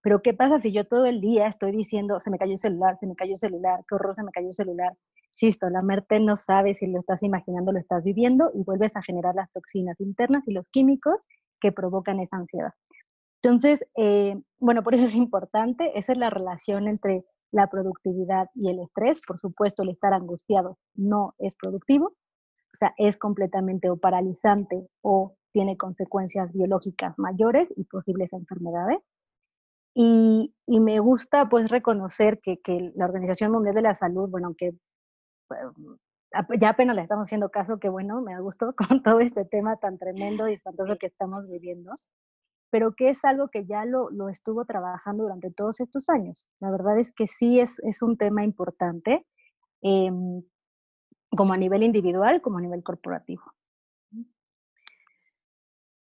Pero 0.00 0.22
¿qué 0.22 0.32
pasa 0.32 0.60
si 0.60 0.72
yo 0.72 0.86
todo 0.86 1.04
el 1.04 1.20
día 1.20 1.46
estoy 1.46 1.72
diciendo, 1.72 2.20
se 2.20 2.30
me 2.30 2.38
cayó 2.38 2.52
el 2.52 2.58
celular, 2.58 2.96
se 2.98 3.06
me 3.06 3.16
cayó 3.16 3.32
el 3.32 3.38
celular, 3.38 3.84
qué 3.86 3.96
horror, 3.96 4.16
se 4.16 4.22
me 4.22 4.32
cayó 4.32 4.46
el 4.46 4.54
celular? 4.54 4.96
Insisto, 5.40 5.70
la 5.70 5.82
mente 5.82 6.18
no 6.18 6.34
sabe 6.34 6.74
si 6.74 6.88
lo 6.88 6.98
estás 6.98 7.22
imaginando, 7.22 7.70
lo 7.70 7.78
estás 7.78 8.02
viviendo 8.02 8.50
y 8.54 8.64
vuelves 8.64 8.96
a 8.96 9.02
generar 9.02 9.36
las 9.36 9.52
toxinas 9.52 10.00
internas 10.00 10.42
y 10.48 10.52
los 10.52 10.66
químicos 10.68 11.14
que 11.60 11.70
provocan 11.70 12.18
esa 12.18 12.38
ansiedad. 12.38 12.72
Entonces, 13.40 13.86
eh, 13.96 14.34
bueno, 14.58 14.82
por 14.82 14.94
eso 14.94 15.06
es 15.06 15.14
importante, 15.14 15.96
esa 15.96 16.10
es 16.10 16.18
la 16.18 16.28
relación 16.28 16.88
entre 16.88 17.24
la 17.52 17.68
productividad 17.68 18.50
y 18.56 18.68
el 18.68 18.80
estrés. 18.80 19.20
Por 19.24 19.38
supuesto, 19.38 19.84
el 19.84 19.90
estar 19.90 20.12
angustiado 20.12 20.76
no 20.96 21.36
es 21.38 21.54
productivo, 21.54 22.06
o 22.06 22.76
sea, 22.76 22.92
es 22.96 23.16
completamente 23.16 23.90
o 23.90 23.96
paralizante 23.96 24.88
o 25.02 25.36
tiene 25.52 25.76
consecuencias 25.76 26.52
biológicas 26.52 27.16
mayores 27.16 27.68
y 27.76 27.84
posibles 27.84 28.32
enfermedades. 28.32 28.98
Y, 29.94 30.52
me 30.66 30.98
gusta 30.98 31.48
pues 31.48 31.70
reconocer 31.70 32.40
que, 32.42 32.58
que, 32.60 32.92
la 32.96 33.04
Organización 33.04 33.52
Mundial 33.52 33.76
de 33.76 33.82
la 33.82 33.94
Salud, 33.94 34.28
bueno, 34.28 34.48
aunque 34.48 34.74
ya 36.58 36.70
apenas 36.70 36.96
le 36.96 37.02
estamos 37.02 37.26
haciendo 37.26 37.50
caso, 37.50 37.78
que 37.78 37.88
bueno, 37.88 38.20
me 38.20 38.40
gustó 38.40 38.74
con 38.90 39.02
todo 39.02 39.20
este 39.20 39.44
tema 39.44 39.76
tan 39.76 39.98
tremendo 39.98 40.48
y 40.48 40.54
espantoso 40.54 40.96
que 40.96 41.06
estamos 41.06 41.48
viviendo, 41.48 41.92
pero 42.70 42.94
que 42.94 43.10
es 43.10 43.24
algo 43.24 43.48
que 43.48 43.64
ya 43.66 43.84
lo, 43.84 44.10
lo, 44.10 44.28
estuvo 44.28 44.64
trabajando 44.64 45.24
durante 45.24 45.50
todos 45.50 45.80
estos 45.80 46.08
años. 46.10 46.46
La 46.60 46.70
verdad 46.70 46.98
es 46.98 47.12
que 47.12 47.26
sí 47.26 47.60
es, 47.60 47.78
es 47.80 48.02
un 48.02 48.16
tema 48.16 48.44
importante, 48.44 49.26
eh, 49.82 50.10
como 51.30 51.52
a 51.52 51.56
nivel 51.56 51.82
individual, 51.82 52.40
como 52.42 52.58
a 52.58 52.62
nivel 52.62 52.82
corporativo. 52.82 53.42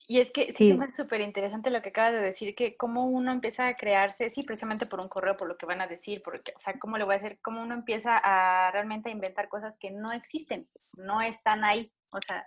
Y 0.08 0.20
es 0.20 0.32
que 0.32 0.52
sí, 0.52 0.70
es 0.70 0.96
súper 0.96 1.20
interesante 1.20 1.70
lo 1.70 1.80
que 1.80 1.90
acabas 1.90 2.12
de 2.12 2.20
decir, 2.20 2.54
que 2.54 2.76
cómo 2.76 3.06
uno 3.06 3.30
empieza 3.32 3.68
a 3.68 3.76
crearse, 3.76 4.30
sí, 4.30 4.42
precisamente 4.42 4.86
por 4.86 5.00
un 5.00 5.08
correo, 5.08 5.36
por 5.36 5.48
lo 5.48 5.56
que 5.56 5.66
van 5.66 5.80
a 5.80 5.86
decir, 5.86 6.22
porque, 6.24 6.52
o 6.56 6.60
sea, 6.60 6.78
cómo 6.78 6.98
le 6.98 7.04
voy 7.04 7.14
a 7.14 7.18
decir, 7.18 7.38
cómo 7.40 7.62
uno 7.62 7.74
empieza 7.74 8.18
a 8.22 8.70
realmente 8.72 9.08
a 9.08 9.12
inventar 9.12 9.48
cosas 9.48 9.76
que 9.78 9.90
no 9.90 10.12
existen, 10.12 10.68
no 10.98 11.20
están 11.20 11.64
ahí. 11.64 11.92
O 12.14 12.18
sea, 12.26 12.46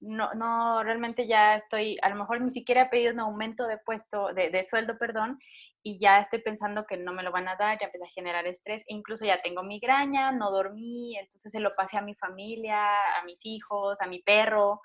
no, 0.00 0.34
no, 0.34 0.82
realmente 0.82 1.26
ya 1.26 1.54
estoy, 1.54 1.96
a 2.02 2.10
lo 2.10 2.16
mejor 2.16 2.42
ni 2.42 2.50
siquiera 2.50 2.82
he 2.82 2.88
pedido 2.88 3.14
un 3.14 3.20
aumento 3.20 3.66
de 3.66 3.78
puesto, 3.78 4.34
de, 4.34 4.50
de 4.50 4.66
sueldo, 4.66 4.98
perdón, 4.98 5.38
y 5.82 5.98
ya 5.98 6.18
estoy 6.18 6.42
pensando 6.42 6.84
que 6.84 6.98
no 6.98 7.14
me 7.14 7.22
lo 7.22 7.32
van 7.32 7.48
a 7.48 7.56
dar, 7.56 7.78
ya 7.78 7.86
empecé 7.86 8.04
a 8.04 8.14
generar 8.14 8.46
estrés, 8.46 8.82
e 8.82 8.94
incluso 8.94 9.24
ya 9.24 9.40
tengo 9.40 9.62
migraña, 9.62 10.32
no 10.32 10.50
dormí, 10.50 11.16
entonces 11.16 11.50
se 11.50 11.60
lo 11.60 11.74
pasé 11.74 11.96
a 11.96 12.02
mi 12.02 12.14
familia, 12.14 12.78
a 12.78 13.24
mis 13.24 13.40
hijos, 13.46 14.00
a 14.02 14.06
mi 14.06 14.20
perro, 14.20 14.82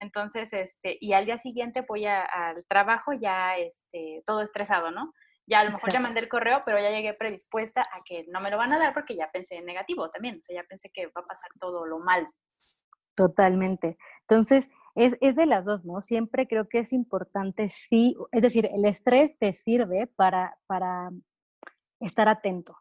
entonces, 0.00 0.52
este, 0.52 0.98
y 1.00 1.12
al 1.12 1.26
día 1.26 1.38
siguiente 1.38 1.84
voy 1.86 2.06
al 2.06 2.64
trabajo 2.68 3.12
ya 3.12 3.56
este, 3.56 4.22
todo 4.26 4.42
estresado, 4.42 4.90
¿no? 4.90 5.12
Ya 5.48 5.60
a 5.60 5.64
lo 5.64 5.70
mejor 5.70 5.92
ya 5.92 6.00
mandé 6.00 6.20
el 6.20 6.28
correo, 6.28 6.60
pero 6.64 6.78
ya 6.78 6.90
llegué 6.90 7.14
predispuesta 7.14 7.80
a 7.80 8.02
que 8.04 8.24
no 8.28 8.40
me 8.40 8.50
lo 8.50 8.56
van 8.56 8.72
a 8.72 8.78
dar 8.78 8.92
porque 8.92 9.16
ya 9.16 9.30
pensé 9.32 9.56
en 9.56 9.64
negativo 9.64 10.10
también, 10.10 10.38
o 10.38 10.42
sea, 10.42 10.56
ya 10.56 10.64
pensé 10.68 10.90
que 10.92 11.06
va 11.06 11.22
a 11.22 11.26
pasar 11.26 11.50
todo 11.60 11.86
lo 11.86 12.00
mal. 12.00 12.26
Totalmente. 13.14 13.96
Entonces, 14.22 14.68
es, 14.94 15.16
es 15.20 15.36
de 15.36 15.46
las 15.46 15.64
dos, 15.64 15.84
¿no? 15.84 16.00
Siempre 16.00 16.48
creo 16.48 16.68
que 16.68 16.80
es 16.80 16.92
importante, 16.92 17.68
sí, 17.68 18.16
es 18.32 18.42
decir, 18.42 18.68
el 18.72 18.84
estrés 18.84 19.38
te 19.38 19.52
sirve 19.52 20.08
para, 20.16 20.58
para 20.66 21.10
estar 22.00 22.28
atento, 22.28 22.76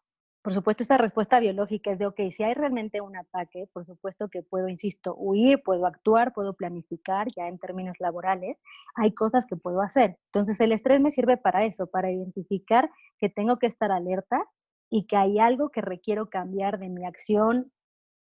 por 0.45 0.53
supuesto, 0.53 0.83
esta 0.83 0.99
respuesta 0.99 1.39
biológica 1.39 1.89
es 1.89 1.97
de, 1.97 2.05
ok, 2.05 2.19
si 2.29 2.43
hay 2.43 2.53
realmente 2.53 3.01
un 3.01 3.17
ataque, 3.17 3.67
por 3.73 3.83
supuesto 3.83 4.29
que 4.29 4.43
puedo, 4.43 4.69
insisto, 4.69 5.15
huir, 5.17 5.63
puedo 5.63 5.87
actuar, 5.87 6.33
puedo 6.33 6.53
planificar 6.53 7.29
ya 7.35 7.47
en 7.47 7.57
términos 7.57 7.95
laborales, 7.97 8.55
hay 8.93 9.11
cosas 9.15 9.47
que 9.47 9.55
puedo 9.55 9.81
hacer. 9.81 10.19
Entonces, 10.25 10.59
el 10.59 10.71
estrés 10.71 11.01
me 11.01 11.09
sirve 11.09 11.37
para 11.37 11.65
eso, 11.65 11.87
para 11.87 12.11
identificar 12.11 12.91
que 13.17 13.27
tengo 13.27 13.57
que 13.57 13.65
estar 13.65 13.91
alerta 13.91 14.45
y 14.87 15.07
que 15.07 15.17
hay 15.17 15.39
algo 15.39 15.69
que 15.69 15.81
requiero 15.81 16.29
cambiar 16.29 16.77
de 16.77 16.89
mi 16.89 17.07
acción 17.07 17.71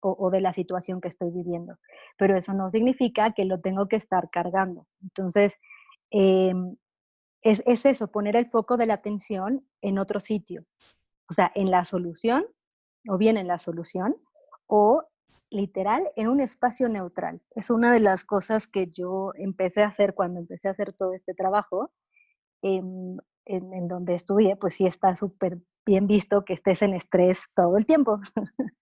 o, 0.01 0.31
de 0.31 0.41
la 0.41 0.55
situación 0.55 1.03
que 1.03 1.09
estoy 1.09 1.31
viviendo. 1.31 1.77
Pero 2.17 2.35
eso 2.35 2.55
no 2.55 2.71
significa 2.71 3.35
que 3.35 3.45
lo 3.45 3.59
tengo 3.59 3.89
que 3.89 3.97
estar 3.97 4.31
cargando. 4.31 4.87
Entonces, 5.03 5.59
em, 6.11 6.77
es, 7.43 7.63
es 7.67 7.85
eso, 7.85 8.11
poner 8.11 8.37
el 8.37 8.47
foco 8.47 8.79
de 8.79 8.87
la 8.87 8.95
atención 8.95 9.69
en 9.83 9.99
otro 9.99 10.19
sitio 10.19 10.65
o 11.29 11.33
sea, 11.33 11.51
en 11.55 11.71
la 11.71 11.85
solución, 11.85 12.47
o 13.09 13.19
bien 13.19 13.37
en 13.37 13.47
la 13.47 13.59
solución, 13.59 14.17
o 14.67 15.05
literal 15.51 16.11
en 16.17 16.29
un 16.29 16.41
espacio 16.41 16.89
neutral. 16.89 17.41
Es 17.55 17.71
una 17.71 17.93
de 17.93 18.01
las 18.01 18.25
cosas 18.25 18.67
que 18.67 18.91
yo 18.91 19.33
empecé 19.35 19.83
a 19.83 19.89
hacer 19.89 20.15
cuando 20.15 20.41
empecé 20.41 20.69
a 20.69 20.73
hacer 20.73 20.93
todo 20.93 21.15
este 21.15 21.35
trabajo, 21.35 21.91
en, 22.63 23.19
donde 23.89 24.15
estudié, 24.15 24.57
pues 24.57 24.75
sí 24.75 24.87
está 24.87 25.15
súper 25.15 25.59
bien 25.85 26.09
visto 26.09 26.45
que 26.45 26.53
estés 26.53 26.83
en 26.83 26.95
estrés 26.95 27.47
todo 27.55 27.77
el 27.77 27.87
tiempo. 27.87 28.19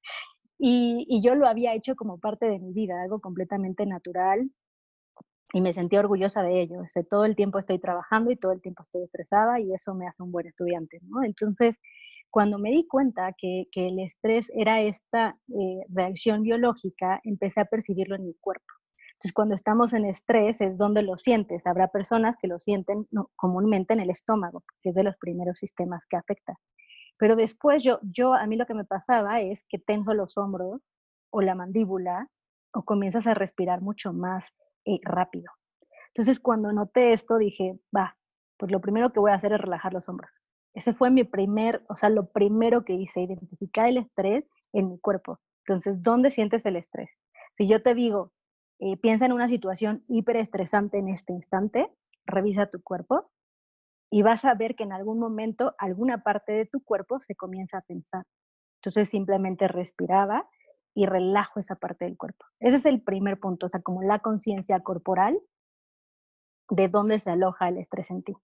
y, 0.58 1.04
y, 1.08 1.22
yo 1.22 1.34
lo 1.34 1.46
había 1.46 1.74
hecho 1.74 1.94
como 1.96 2.18
parte 2.18 2.46
de 2.46 2.58
mi 2.58 2.72
vida, 2.72 3.02
algo 3.02 3.20
completamente 3.20 3.84
natural, 3.84 4.50
y 5.54 5.60
me 5.60 5.72
sentí 5.72 5.96
orgullosa 5.96 6.42
de 6.42 6.60
ello. 6.60 6.82
Este, 6.82 7.04
todo 7.04 7.24
el 7.24 7.36
tiempo 7.36 7.58
estoy 7.60 7.78
trabajando 7.78 8.32
y 8.32 8.36
todo 8.36 8.52
el 8.52 8.60
tiempo 8.60 8.82
estoy 8.82 9.04
estresada 9.04 9.60
y 9.60 9.72
eso 9.72 9.94
me 9.94 10.08
hace 10.08 10.22
un 10.22 10.32
buen 10.32 10.48
estudiante, 10.48 10.98
¿no? 11.02 11.22
Entonces, 11.22 11.78
cuando 12.34 12.58
me 12.58 12.70
di 12.70 12.84
cuenta 12.88 13.32
que, 13.38 13.68
el 13.76 14.00
estrés 14.00 14.50
era 14.56 14.80
esta 14.80 15.38
eh, 15.50 15.86
reacción 15.88 16.42
biológica, 16.42 17.20
empecé 17.22 17.60
a 17.60 17.64
percibirlo 17.64 18.16
en 18.16 18.24
mi 18.24 18.34
cuerpo. 18.34 18.66
Entonces, 19.12 19.32
cuando 19.32 19.54
estamos 19.54 19.92
en 19.92 20.04
estrés 20.04 20.60
es 20.60 20.76
donde 20.76 21.02
lo 21.02 21.16
sientes. 21.16 21.64
Habrá 21.64 21.86
personas 21.92 22.34
que 22.36 22.48
lo 22.48 22.58
sienten 22.58 23.06
comúnmente 23.36 23.94
en 23.94 24.00
el 24.00 24.10
estómago, 24.10 24.64
que 24.82 24.88
es 24.88 24.96
de 24.96 25.04
los 25.04 25.16
primeros 25.16 25.58
sistemas 25.58 26.06
que 26.10 26.16
afecta. 26.16 26.58
Pero 27.18 27.36
después 27.36 27.84
yo, 27.84 28.00
yo, 28.02 28.34
a 28.34 28.44
mí 28.48 28.56
lo 28.56 28.66
que 28.66 28.74
me 28.74 28.84
pasaba 28.84 29.40
es 29.40 29.64
que 29.68 29.78
tengo 29.78 30.12
los 30.12 30.36
hombros 30.36 30.82
o 31.30 31.40
la 31.40 31.54
mandíbula 31.54 32.28
o 32.72 32.82
comienzas 32.84 33.28
a 33.28 33.34
respirar 33.34 33.80
mucho 33.80 34.12
más 34.12 34.48
eh, 34.86 34.98
rápido. 35.04 35.52
Entonces, 36.08 36.40
cuando 36.40 36.72
noté 36.72 37.12
esto, 37.12 37.38
dije, 37.38 37.78
va, 37.96 38.16
pues 38.56 38.72
lo 38.72 38.80
primero 38.80 39.12
que 39.12 39.20
voy 39.20 39.30
a 39.30 39.34
hacer 39.34 39.52
es 39.52 39.60
relajar 39.60 39.92
los 39.92 40.08
hombros. 40.08 40.32
Ese 40.74 40.92
fue 40.92 41.10
mi 41.10 41.24
primer, 41.24 41.84
o 41.88 41.96
sea, 41.96 42.08
lo 42.08 42.26
primero 42.26 42.84
que 42.84 42.94
hice, 42.94 43.22
identificar 43.22 43.86
el 43.86 43.96
estrés 43.96 44.44
en 44.72 44.90
mi 44.90 44.98
cuerpo. 44.98 45.40
Entonces, 45.66 46.02
¿dónde 46.02 46.30
sientes 46.30 46.66
el 46.66 46.76
estrés? 46.76 47.10
Si 47.56 47.68
yo 47.68 47.82
te 47.82 47.94
digo, 47.94 48.32
eh, 48.80 48.96
piensa 48.96 49.24
en 49.24 49.32
una 49.32 49.48
situación 49.48 50.04
hiperestresante 50.08 50.98
en 50.98 51.08
este 51.08 51.32
instante, 51.32 51.88
revisa 52.26 52.66
tu 52.66 52.82
cuerpo 52.82 53.30
y 54.10 54.22
vas 54.22 54.44
a 54.44 54.54
ver 54.54 54.74
que 54.74 54.82
en 54.84 54.92
algún 54.92 55.18
momento 55.18 55.74
alguna 55.78 56.22
parte 56.22 56.52
de 56.52 56.66
tu 56.66 56.82
cuerpo 56.82 57.20
se 57.20 57.34
comienza 57.34 57.78
a 57.78 57.82
pensar. 57.82 58.26
Entonces 58.80 59.08
simplemente 59.08 59.68
respiraba 59.68 60.48
y 60.94 61.06
relajo 61.06 61.60
esa 61.60 61.76
parte 61.76 62.04
del 62.04 62.16
cuerpo. 62.16 62.44
Ese 62.60 62.76
es 62.76 62.86
el 62.86 63.02
primer 63.02 63.38
punto, 63.38 63.66
o 63.66 63.68
sea, 63.68 63.80
como 63.80 64.02
la 64.02 64.20
conciencia 64.20 64.80
corporal 64.80 65.38
de 66.68 66.88
dónde 66.88 67.18
se 67.18 67.30
aloja 67.30 67.68
el 67.68 67.78
estrés 67.78 68.10
en 68.10 68.22
ti. 68.22 68.34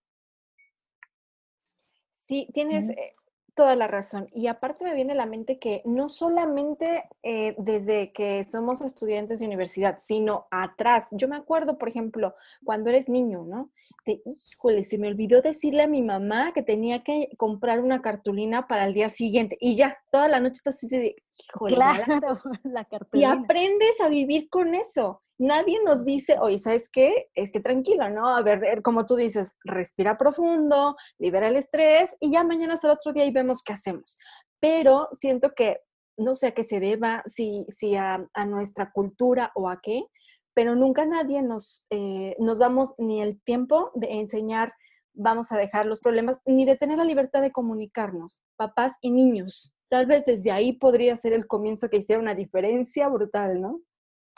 Sí, 2.30 2.46
tienes 2.54 2.88
eh, 2.90 3.16
toda 3.56 3.74
la 3.74 3.88
razón. 3.88 4.28
Y 4.32 4.46
aparte 4.46 4.84
me 4.84 4.94
viene 4.94 5.14
a 5.14 5.16
la 5.16 5.26
mente 5.26 5.58
que 5.58 5.82
no 5.84 6.08
solamente 6.08 7.02
eh, 7.24 7.56
desde 7.58 8.12
que 8.12 8.44
somos 8.44 8.82
estudiantes 8.82 9.40
de 9.40 9.46
universidad, 9.46 9.98
sino 10.00 10.46
atrás. 10.52 11.08
Yo 11.10 11.26
me 11.26 11.34
acuerdo, 11.34 11.76
por 11.76 11.88
ejemplo, 11.88 12.36
cuando 12.62 12.88
eres 12.88 13.08
niño, 13.08 13.42
¿no? 13.44 13.72
De, 14.06 14.22
híjole, 14.24 14.84
se 14.84 14.96
me 14.96 15.08
olvidó 15.08 15.42
decirle 15.42 15.82
a 15.82 15.88
mi 15.88 16.02
mamá 16.02 16.52
que 16.52 16.62
tenía 16.62 17.02
que 17.02 17.30
comprar 17.36 17.80
una 17.80 18.00
cartulina 18.00 18.68
para 18.68 18.84
el 18.84 18.94
día 18.94 19.08
siguiente. 19.08 19.58
Y 19.60 19.74
ya, 19.74 19.98
toda 20.12 20.28
la 20.28 20.38
noche 20.38 20.58
estás 20.58 20.76
así 20.76 20.86
de, 20.86 21.16
híjole. 21.48 21.74
Claro, 21.74 22.38
la 22.62 22.84
cartulina. 22.84 23.34
Y 23.34 23.38
aprendes 23.42 24.00
a 24.00 24.08
vivir 24.08 24.48
con 24.48 24.76
eso 24.76 25.20
nadie 25.40 25.78
nos 25.82 26.04
dice, 26.04 26.38
oye, 26.38 26.58
¿sabes 26.58 26.88
qué? 26.90 27.30
Esté 27.34 27.60
tranquilo, 27.60 28.08
¿no? 28.10 28.28
A 28.28 28.42
ver, 28.42 28.62
eh, 28.62 28.82
como 28.82 29.06
tú 29.06 29.16
dices, 29.16 29.54
respira 29.64 30.18
profundo, 30.18 30.96
libera 31.18 31.48
el 31.48 31.56
estrés 31.56 32.14
y 32.20 32.30
ya 32.30 32.44
mañana 32.44 32.74
es 32.74 32.84
el 32.84 32.90
otro 32.90 33.12
día 33.12 33.24
y 33.24 33.32
vemos 33.32 33.62
qué 33.62 33.72
hacemos. 33.72 34.18
Pero 34.60 35.08
siento 35.12 35.52
que, 35.56 35.78
no 36.18 36.34
sé 36.34 36.48
a 36.48 36.54
qué 36.54 36.62
se 36.62 36.78
deba, 36.78 37.22
si, 37.24 37.64
si 37.70 37.96
a, 37.96 38.28
nuestra 38.46 38.92
cultura 38.92 39.50
o 39.54 39.70
a 39.70 39.80
qué, 39.80 40.04
pero 40.52 40.76
nunca 40.76 41.06
nadie 41.06 41.40
nos, 41.42 41.86
eh, 41.88 42.36
nos 42.38 42.58
damos 42.58 42.92
ni 42.98 43.22
el 43.22 43.40
tiempo 43.40 43.92
de 43.94 44.20
enseñar, 44.20 44.74
vamos 45.14 45.52
a 45.52 45.56
dejar 45.56 45.86
los 45.86 46.00
problemas, 46.00 46.38
ni 46.44 46.66
de 46.66 46.76
tener 46.76 46.98
la 46.98 47.04
libertad 47.04 47.40
de 47.40 47.50
comunicarnos, 47.50 48.42
papás 48.56 48.92
y 49.00 49.10
niños. 49.10 49.72
Tal 49.88 50.04
vez 50.04 50.26
desde 50.26 50.50
ahí 50.50 50.74
podría 50.74 51.16
ser 51.16 51.32
el 51.32 51.46
comienzo 51.46 51.88
que 51.88 51.96
hiciera 51.96 52.20
una 52.20 52.34
diferencia 52.34 53.08
brutal, 53.08 53.62
¿no? 53.62 53.80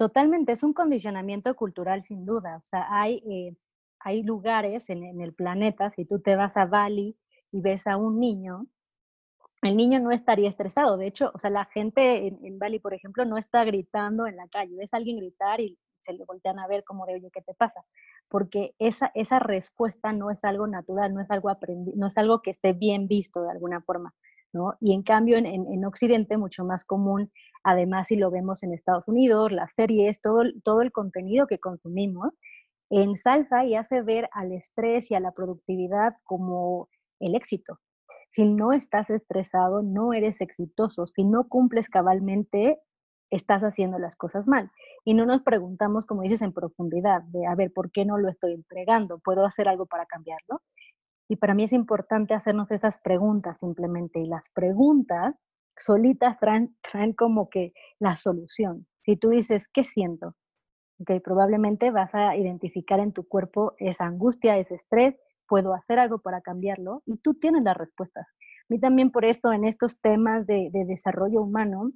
Totalmente, 0.03 0.51
es 0.51 0.65
un 0.65 0.73
condicionamiento 0.73 1.55
cultural 1.55 2.03
sin 2.03 2.27
duda. 2.27 2.57
O 2.57 2.65
sea, 2.65 2.89
hay, 2.91 3.23
eh, 3.25 3.57
hay 4.01 4.25
lugares 4.25 4.91
en, 4.91 5.21
el 5.21 5.33
planeta, 5.33 5.93
si 5.93 6.05
tú 6.05 6.19
te 6.19 6.35
vas 6.35 6.57
a 6.57 6.67
Bali 6.67 7.17
y 7.53 7.61
ves 7.61 7.87
a 7.87 7.97
un 7.97 8.19
niño, 8.19 8.67
el 9.63 9.77
niño 9.77 10.01
no 10.01 10.11
estaría 10.11 10.49
estresado. 10.49 10.97
De 10.97 11.07
hecho, 11.07 11.31
o 11.35 11.39
sea, 11.39 11.51
la 11.51 11.67
gente 11.67 12.27
en, 12.27 12.59
Bali, 12.59 12.81
por 12.81 12.95
ejemplo, 12.95 13.25
no 13.25 13.39
está 13.39 13.65
gritando 13.65 14.27
en 14.27 14.35
la 14.35 14.49
calle. 14.49 14.75
Ves 14.77 14.93
a 14.93 14.97
alguien 14.97 15.19
gritar 15.19 15.61
y 15.61 15.79
se 16.01 16.13
le 16.15 16.25
voltean 16.25 16.59
a 16.59 16.67
ver 16.67 16.83
como 16.83 17.07
de, 17.07 17.15
oye, 17.15 17.31
¿qué 17.33 17.41
te 17.41 17.55
pasa? 17.55 17.85
porque 18.29 18.75
esa, 18.79 19.13
esa 19.15 19.39
respuesta 19.39 20.13
no 20.13 20.31
es 20.31 20.43
algo 20.45 20.67
natural, 20.67 21.15
no 21.15 21.21
es 21.21 21.31
algo 21.31 21.51
aprendido, 21.51 21.97
no 21.99 22.07
es 22.07 22.17
algo 22.17 22.41
que 22.41 22.51
esté 22.51 22.73
bien 22.73 23.07
visto 23.07 23.43
de 23.43 23.51
alguna 23.51 23.83
forma, 23.83 24.15
¿no? 24.53 24.75
Y 24.81 24.95
en 24.95 25.03
cambio 25.03 25.37
en, 25.37 25.47
en, 25.47 25.85
Occidente 25.85 26.39
mucho 26.39 26.65
más 26.65 26.85
común, 26.85 27.31
además 27.65 28.09
si 28.09 28.17
lo 28.17 28.31
vemos 28.31 28.63
en 28.63 28.73
Estados 28.73 29.07
Unidos, 29.07 29.53
las 29.53 29.73
series, 29.75 30.21
todo, 30.21 30.43
todo 30.65 30.83
el 30.83 30.93
contenido 30.93 31.47
que 31.47 31.59
consumimos, 31.59 32.35
ensalza 32.91 33.65
y 33.65 33.75
hace 33.75 34.03
ver 34.03 34.29
al 34.33 34.53
estrés 34.53 35.11
y 35.11 35.15
a 35.15 35.21
la 35.21 35.33
productividad 35.33 36.15
como 36.25 36.89
el 37.21 37.35
éxito. 37.35 37.79
Si 38.31 38.45
no 38.45 38.73
estás 38.73 39.11
estresado, 39.11 39.83
no 39.83 40.13
eres 40.13 40.41
exitoso. 40.41 41.07
Si 41.07 41.25
no 41.25 41.49
cumples 41.49 41.89
cabalmente, 41.89 42.81
estás 43.31 43.63
haciendo 43.63 43.99
las 43.99 44.17
cosas 44.17 44.49
mal. 44.49 44.71
Y 45.05 45.15
no 45.15 45.27
nos 45.27 45.43
preguntamos, 45.43 46.07
como 46.07 46.23
dices, 46.23 46.43
en 46.43 46.53
profundidad, 46.53 47.23
de, 47.29 47.47
a 47.47 47.55
ver, 47.55 47.73
¿por 47.73 47.91
qué 47.91 48.05
no 48.05 48.19
lo 48.19 48.29
estoy 48.29 48.53
entregando? 48.53 49.19
¿Puedo 49.19 49.45
hacer 49.45 49.69
algo 49.69 49.87
para 49.87 50.07
cambiarlo? 50.07 50.61
Y 51.29 51.37
para 51.37 51.55
mí 51.55 51.65
es 51.65 51.73
importante 51.73 52.35
hacernos 52.35 52.71
esas 52.71 52.99
preguntas 52.99 53.59
simplemente. 53.59 54.21
Y 54.21 54.27
las 54.27 54.51
preguntas 54.51 55.35
solitas 55.77 56.39
traen, 56.39 56.77
traen 56.81 57.13
como 57.13 57.49
que 57.49 57.73
la 57.99 58.17
solución. 58.17 58.87
Si 59.05 59.17
tú 59.17 59.31
dices, 59.31 59.69
¿qué 59.69 59.85
siento? 59.85 60.35
Okay, 61.01 61.21
probablemente 61.21 61.91
vas 61.91 62.15
a 62.15 62.37
identificar 62.37 63.01
en 63.01 63.13
tu 63.13 63.27
cuerpo 63.27 63.75
esa 63.79 64.05
angustia, 64.05 64.59
ese 64.59 64.77
estrés, 64.77 65.17
puedo 65.49 65.75
hacer 65.75 65.99
algo 65.99 66.21
para 66.21 66.41
cambiarlo 66.41 67.03
y 67.07 67.17
tú 67.19 67.35
tienes 67.35 67.63
las 67.63 67.77
respuestas. 67.77 68.27
A 68.27 68.67
mí 68.69 68.79
también 68.79 69.11
por 69.11 69.25
esto 69.25 69.53
en 69.53 69.65
estos 69.65 70.01
temas 70.01 70.47
de, 70.47 70.71
de 70.73 70.85
desarrollo 70.85 71.43
humano 71.43 71.91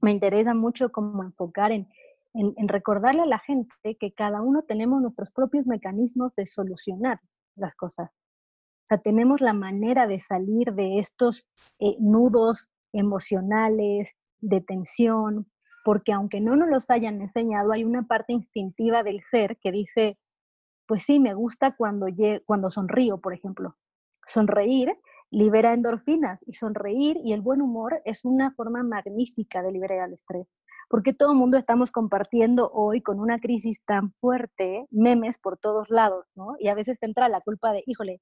me 0.00 0.12
interesa 0.12 0.54
mucho 0.54 0.90
como 0.90 1.22
enfocar 1.24 1.72
en, 1.72 1.88
en, 2.34 2.68
recordarle 2.68 3.22
a 3.22 3.26
la 3.26 3.38
gente 3.38 3.96
que 3.98 4.12
cada 4.12 4.40
uno 4.40 4.62
tenemos 4.62 5.02
nuestros 5.02 5.30
propios 5.30 5.66
mecanismos 5.66 6.34
de 6.36 6.46
solucionar 6.46 7.20
las 7.56 7.74
cosas. 7.74 8.10
O 8.10 8.86
sea, 8.86 8.98
tenemos 8.98 9.40
la 9.40 9.52
manera 9.52 10.06
de 10.06 10.18
salir 10.18 10.72
de 10.74 10.98
estos 10.98 11.46
eh, 11.78 11.96
nudos 11.98 12.68
emocionales, 12.92 14.14
de 14.40 14.60
tensión, 14.60 15.50
porque 15.84 16.12
aunque 16.12 16.40
no 16.40 16.56
nos 16.56 16.68
los 16.68 16.90
hayan 16.90 17.20
enseñado, 17.20 17.72
hay 17.72 17.84
una 17.84 18.02
parte 18.02 18.32
instintiva 18.32 19.02
del 19.02 19.22
ser 19.22 19.58
que 19.58 19.72
dice, 19.72 20.18
pues 20.86 21.02
sí, 21.02 21.20
me 21.20 21.34
gusta 21.34 21.76
cuando, 21.76 22.06
cuando 22.44 22.70
sonrío, 22.70 23.18
por 23.18 23.32
ejemplo. 23.32 23.76
Sonreír 24.26 24.96
libera 25.30 25.72
endorfinas 25.72 26.42
y 26.46 26.54
sonreír 26.54 27.16
y 27.22 27.32
el 27.32 27.40
buen 27.40 27.62
humor 27.62 28.02
es 28.04 28.24
una 28.24 28.52
forma 28.52 28.82
magnífica 28.82 29.62
de 29.62 29.72
liberar 29.72 30.08
el 30.08 30.14
estrés. 30.14 30.48
Porque 30.88 31.14
todo 31.14 31.32
el 31.32 31.38
mundo 31.38 31.56
estamos 31.56 31.92
compartiendo 31.92 32.68
hoy 32.74 33.00
con 33.00 33.20
una 33.20 33.38
crisis 33.38 33.80
tan 33.84 34.12
fuerte 34.12 34.86
memes 34.90 35.38
por 35.38 35.56
todos 35.56 35.88
lados, 35.88 36.26
¿no? 36.34 36.56
Y 36.58 36.66
a 36.66 36.74
veces 36.74 36.98
te 36.98 37.06
entra 37.06 37.28
la 37.28 37.40
culpa 37.40 37.72
de, 37.72 37.84
híjole, 37.86 38.20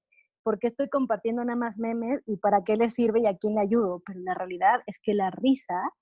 ¿por 0.49 0.59
qué 0.59 0.69
estoy 0.69 0.89
compartiendo 0.89 1.45
nada 1.45 1.59
más 1.59 1.77
memes 1.77 2.23
y 2.25 2.39
para 2.39 2.65
qué 2.65 2.79
le 2.79 2.89
sirve 2.89 3.21
y 3.21 3.27
a 3.27 3.37
quién 3.37 3.57
le 3.57 3.61
ayudo? 3.61 4.01
Pero 4.07 4.21
la 4.21 4.33
realidad 4.33 4.81
es 4.87 4.99
que 4.99 5.13
la 5.13 5.31
risa 5.31 5.93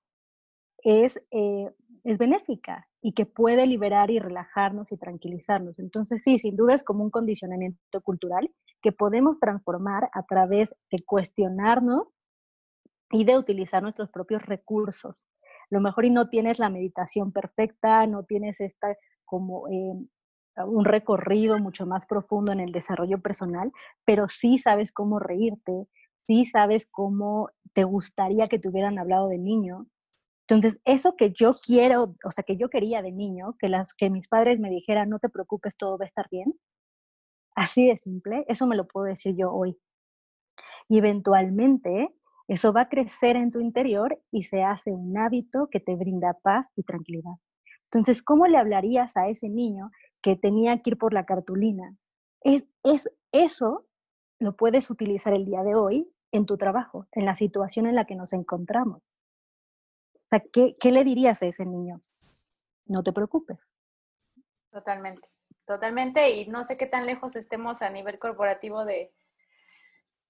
es, 0.85 1.21
eh, 1.33 1.69
es 2.05 2.19
benéfica 2.19 2.87
y 3.03 3.13
que 3.13 3.27
puede 3.27 3.67
liberar 3.67 4.09
y 4.13 4.21
relajarnos 4.21 4.93
y 4.93 4.99
tranquilizarnos. 4.99 5.81
Entonces, 5.81 6.23
sí, 6.23 6.39
sin 6.39 6.55
duda 6.55 6.75
es 6.75 6.85
como 6.85 7.03
un 7.03 7.11
condicionamiento 7.11 8.01
cultural 8.03 8.49
que 8.83 8.93
podemos 8.93 9.41
transformar 9.41 10.11
a 10.13 10.23
través 10.23 10.77
de 10.93 11.03
cuestionarnos 11.05 12.07
y 13.11 13.25
de 13.25 13.39
utilizar 13.39 13.83
nuestros 13.83 14.11
propios 14.11 14.47
recursos. 14.47 15.27
Lo 15.71 15.81
mejor 15.81 16.05
y 16.05 16.11
no 16.11 16.29
tienes 16.29 16.61
la 16.61 16.71
meditación 16.71 17.33
perfecta, 17.33 18.07
no 18.07 18.23
tienes 18.23 18.61
esta 18.61 18.95
como 19.25 19.67
eh, 19.67 20.07
un 20.65 20.85
recorrido 20.85 21.59
mucho 21.59 21.87
más 21.87 22.07
profundo 22.07 22.53
en 22.53 22.61
el 22.61 22.73
desarrollo 22.73 23.21
personal, 23.21 23.73
pero 24.05 24.29
sí 24.29 24.59
sabes 24.59 24.93
cómo 24.93 25.19
reírte, 25.19 25.87
sí 26.17 26.45
sabes 26.45 26.87
cómo 26.91 27.51
te 27.73 27.85
gustaría 27.85 28.47
que 28.47 28.59
te 28.59 28.69
hubieran 28.69 28.99
hablado 28.99 29.29
de 29.29 29.39
niño, 29.39 29.87
entonces, 30.49 30.79
eso 30.85 31.17
que 31.17 31.33
yo 31.33 31.51
quiero, 31.67 32.15
o 32.25 32.31
sea, 32.31 32.45
que 32.45 32.57
yo 32.57 32.69
quería 32.71 33.03
de 33.03 33.11
niño, 33.11 33.57
que, 33.59 33.69
las, 33.69 33.95
que 33.95 34.11
mis 34.11 34.29
padres 34.29 34.61
me 34.61 34.71
dijeran, 34.71 35.09
no 35.09 35.19
te 35.19 35.29
preocupes, 35.29 35.77
todo 35.77 35.99
va 35.99 36.05
a 36.05 36.07
estar 36.07 36.29
bien, 36.31 36.55
así 37.57 37.89
de 37.89 37.97
simple, 37.97 38.45
eso 38.47 38.67
me 38.67 38.77
lo 38.77 38.87
puedo 38.87 39.07
decir 39.07 39.35
yo 39.37 39.51
hoy. 39.53 39.77
Y 40.89 40.99
eventualmente 40.99 42.15
eso 42.47 42.73
va 42.73 42.83
a 42.83 42.89
crecer 42.89 43.35
en 43.35 43.51
tu 43.51 43.59
interior 43.61 44.23
y 44.31 44.43
se 44.43 44.63
hace 44.63 44.93
un 44.93 45.19
hábito 45.19 45.69
que 45.69 45.81
te 45.81 45.97
brinda 45.97 46.39
paz 46.43 46.71
y 46.77 46.85
tranquilidad. 46.85 47.35
Entonces, 47.91 48.23
¿cómo 48.23 48.47
le 48.47 48.59
hablarías 48.59 49.17
a 49.17 49.27
ese 49.27 49.49
niño 49.49 49.91
que 50.27 50.35
tenía 50.35 50.83
que 50.83 50.91
ir 50.91 50.99
por 50.99 51.15
la 51.15 51.25
cartulina? 51.25 51.97
Es, 52.41 52.65
es 52.83 53.09
eso 53.31 53.87
lo 54.41 54.57
puedes 54.57 54.91
utilizar 54.91 55.33
el 55.33 55.45
día 55.45 55.63
de 55.63 55.77
hoy 55.77 56.13
en 56.33 56.47
tu 56.47 56.57
trabajo, 56.57 57.07
en 57.13 57.25
la 57.25 57.37
situación 57.37 57.87
en 57.87 57.95
la 57.95 58.07
que 58.07 58.17
nos 58.17 58.33
encontramos. 58.33 59.03
O 60.15 60.29
sea, 60.29 60.41
¿qué, 60.53 60.73
¿qué 60.81 60.91
le 60.91 61.05
dirías 61.05 61.41
a 61.43 61.47
ese 61.47 61.65
niño? 61.65 62.01
No 62.89 63.05
te 63.05 63.13
preocupes. 63.13 63.61
Totalmente, 64.73 65.29
totalmente. 65.65 66.29
Y 66.31 66.49
no 66.49 66.65
sé 66.65 66.77
qué 66.77 66.87
tan 66.87 67.07
lejos 67.07 67.37
estemos 67.37 67.81
a 67.81 67.91
nivel 67.91 68.19
corporativo 68.19 68.85
de, 68.85 69.13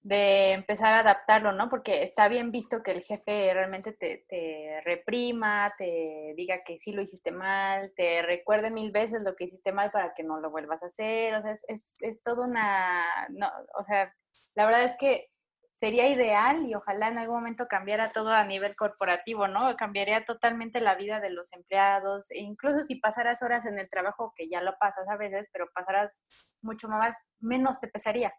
de 0.07 0.53
empezar 0.53 0.93
a 0.93 0.99
adaptarlo, 0.99 1.51
¿no? 1.51 1.67
Porque 1.69 2.01
está 2.01 2.29
bien 2.29 2.49
visto 2.49 2.81
que 2.81 2.91
el 2.91 3.01
jefe 3.01 3.53
realmente 3.53 3.91
te, 3.91 4.81
reprima, 4.85 5.73
te 5.77 6.33
diga 6.37 6.63
que 6.63 6.79
sí 6.79 6.93
lo 6.93 7.01
hiciste 7.01 7.31
mal, 7.31 7.93
te 7.93 8.21
recuerde 8.21 8.71
mil 8.71 8.93
veces 8.93 9.21
lo 9.21 9.35
que 9.35 9.43
hiciste 9.43 9.73
mal 9.73 9.91
para 9.91 10.13
que 10.13 10.23
no 10.23 10.39
lo 10.39 10.49
vuelvas 10.49 10.81
a 10.81 10.85
hacer. 10.85 11.35
O 11.35 11.41
sea, 11.41 11.51
es, 11.51 11.65
es, 11.67 11.95
es 11.99 12.23
todo 12.23 12.45
una... 12.45 13.03
No, 13.31 13.51
o 13.77 13.83
sea, 13.83 14.15
la 14.55 14.65
verdad 14.65 14.85
es 14.85 14.95
que 14.95 15.29
sería 15.73 16.07
ideal 16.07 16.65
y 16.65 16.73
ojalá 16.73 17.09
en 17.09 17.17
algún 17.17 17.35
momento 17.35 17.67
cambiara 17.67 18.09
todo 18.11 18.31
a 18.31 18.45
nivel 18.45 18.77
corporativo, 18.77 19.49
¿no? 19.49 19.75
Cambiaría 19.75 20.23
totalmente 20.23 20.79
la 20.79 20.95
vida 20.95 21.19
de 21.19 21.31
los 21.31 21.51
empleados, 21.51 22.31
e 22.31 22.39
incluso 22.39 22.79
si 22.79 22.95
pasaras 22.95 23.43
horas 23.43 23.65
en 23.65 23.77
el 23.77 23.89
trabajo, 23.89 24.31
que 24.33 24.47
ya 24.47 24.61
lo 24.61 24.77
pasas 24.79 25.07
a 25.09 25.17
veces, 25.17 25.49
pero 25.51 25.67
pasaras 25.75 26.23
mucho 26.61 26.87
más, 26.87 27.29
menos 27.41 27.81
te 27.81 27.89
pesaría. 27.89 28.33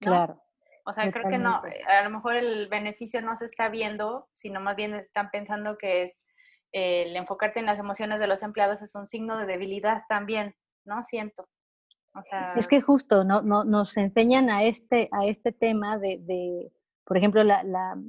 Claro. 0.00 0.42
O 0.84 0.92
sea, 0.92 1.10
creo 1.10 1.28
que 1.28 1.38
no, 1.38 1.62
a 1.88 2.02
lo 2.02 2.10
mejor 2.10 2.36
el 2.36 2.68
beneficio 2.68 3.22
no 3.22 3.36
se 3.36 3.44
está 3.44 3.68
viendo, 3.68 4.28
sino 4.34 4.60
más 4.60 4.76
bien 4.76 4.94
están 4.94 5.30
pensando 5.30 5.76
que 5.78 6.02
es 6.02 6.26
el 6.72 7.16
enfocarte 7.16 7.60
en 7.60 7.66
las 7.66 7.78
emociones 7.78 8.20
de 8.20 8.26
los 8.26 8.42
empleados 8.42 8.80
es 8.82 8.94
un 8.94 9.06
signo 9.06 9.36
de 9.36 9.46
debilidad 9.46 10.04
también, 10.08 10.54
¿no? 10.84 11.02
Siento 11.02 11.48
es 12.56 12.68
que 12.68 12.80
justo 12.80 13.24
no, 13.24 13.42
no, 13.42 13.64
nos 13.64 13.96
enseñan 13.96 14.50
a 14.50 14.64
este, 14.64 15.08
a 15.12 15.26
este 15.26 15.52
tema 15.52 15.98
de, 15.98 16.18
de 16.18 16.72
por 17.04 17.16
ejemplo, 17.16 17.42
la, 17.44 17.62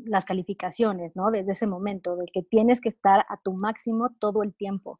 las 0.06 0.26
calificaciones, 0.26 1.16
¿no? 1.16 1.32
Desde 1.32 1.52
ese 1.52 1.68
momento, 1.68 2.16
de 2.16 2.26
que 2.26 2.42
tienes 2.42 2.82
que 2.82 2.90
estar 2.90 3.26
a 3.30 3.38
tu 3.38 3.54
máximo 3.54 4.10
todo 4.20 4.44
el 4.44 4.54
tiempo, 4.56 5.00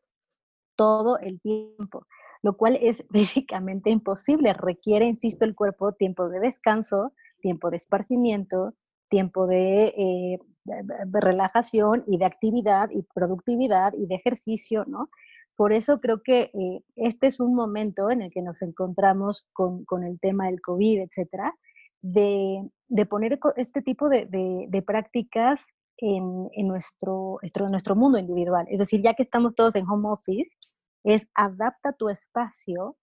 todo 0.76 1.18
el 1.20 1.40
tiempo, 1.42 2.08
lo 2.42 2.58
cual 2.58 2.78
es 2.82 3.04
básicamente 3.10 3.90
imposible. 3.90 4.54
Requiere, 4.54 5.06
insisto, 5.06 5.46
el 5.46 5.56
cuerpo 5.56 5.94
tiempo 5.94 6.30
de 6.30 6.40
descanso, 6.40 7.14
tiempo 7.42 7.70
de 7.70 7.78
esparcimiento, 7.78 8.74
tiempo 9.10 9.48
de, 9.48 9.94
eh, 9.98 10.40
de 10.64 11.22
relajación 11.22 12.04
y 12.08 12.18
de 12.18 12.26
actividad 12.26 12.90
y 12.92 13.04
productividad 13.14 13.94
y 13.94 14.06
de 14.06 14.16
ejercicio, 14.16 14.86
¿no? 14.88 15.10
Por 15.56 15.74
eso 15.74 16.00
creo 16.00 16.24
que 16.24 16.52
eh, 16.54 16.84
este 16.96 17.28
es 17.28 17.40
un 17.40 17.54
momento 17.54 18.10
en 18.10 18.22
el 18.22 18.32
que 18.32 18.42
nos 18.42 18.62
encontramos 18.62 19.48
con, 19.54 19.86
con 19.86 20.04
el 20.04 20.20
tema 20.20 20.48
del 20.48 20.62
COVID, 20.62 21.02
etcétera, 21.02 21.54
de, 22.02 22.68
de, 22.88 23.06
poner 23.06 23.40
este 23.58 23.82
tipo 23.82 24.10
de, 24.10 24.26
de, 24.28 24.82
prácticas 24.82 25.68
en, 25.98 26.50
en 26.54 26.68
nuestro, 26.68 27.38
nuestro 27.70 27.96
mundo 27.96 28.18
individual. 28.18 28.66
Es 28.70 28.80
decir, 28.80 29.02
ya 29.04 29.14
que 29.14 29.24
estamos 29.24 29.54
todos 29.54 29.76
en 29.76 29.88
home 29.88 30.10
office, 30.10 30.56
es 31.04 31.28
adapta 31.36 31.94
tu 31.94 32.10
espacio 32.10 32.98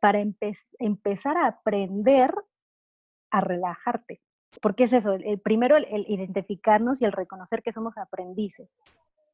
para 0.00 0.22
empezar 0.78 1.36
a 1.36 1.46
aprender 1.46 2.34
a 3.32 3.40
relajarte. 3.40 4.20
Porque 4.60 4.84
es 4.84 4.92
eso, 4.92 5.14
el, 5.14 5.40
primero 5.40 5.76
el, 5.76 6.04
identificarnos 6.08 7.00
y 7.00 7.06
el 7.06 7.12
reconocer 7.12 7.62
que 7.62 7.72
somos 7.72 7.96
aprendices. 7.96 8.70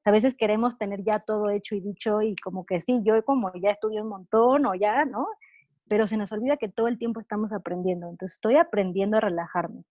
A 0.04 0.10
veces 0.10 0.34
queremos 0.34 0.78
tener 0.78 1.02
ya 1.02 1.18
todo 1.18 1.50
hecho 1.50 1.74
y 1.74 1.80
dicho 1.80 2.22
y 2.22 2.36
como 2.36 2.64
que 2.64 2.80
sí, 2.80 3.00
yo 3.02 3.22
como 3.24 3.52
ya 3.54 3.72
estudié 3.72 4.00
un 4.00 4.08
montón 4.08 4.64
o 4.64 4.74
ya, 4.74 5.04
¿no? 5.04 5.26
Pero 5.88 6.06
se 6.06 6.16
nos 6.16 6.32
olvida 6.32 6.56
que 6.56 6.68
todo 6.68 6.86
el 6.86 6.98
tiempo 6.98 7.20
estamos 7.20 7.52
aprendiendo. 7.52 8.08
Entonces 8.08 8.36
estoy 8.36 8.56
aprendiendo 8.56 9.16
a 9.16 9.20
relajarme. 9.20 9.84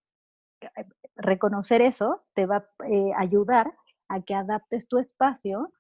Reconocer 1.18 1.82
eso 1.82 2.24
te 2.34 2.46
va 2.46 2.68
a 2.80 2.88
eh, 2.88 3.12
ayudar 3.18 3.76
a 4.08 4.22
que 4.22 4.34
adaptes 4.34 4.88
tu 4.88 4.98
espacio 4.98 5.72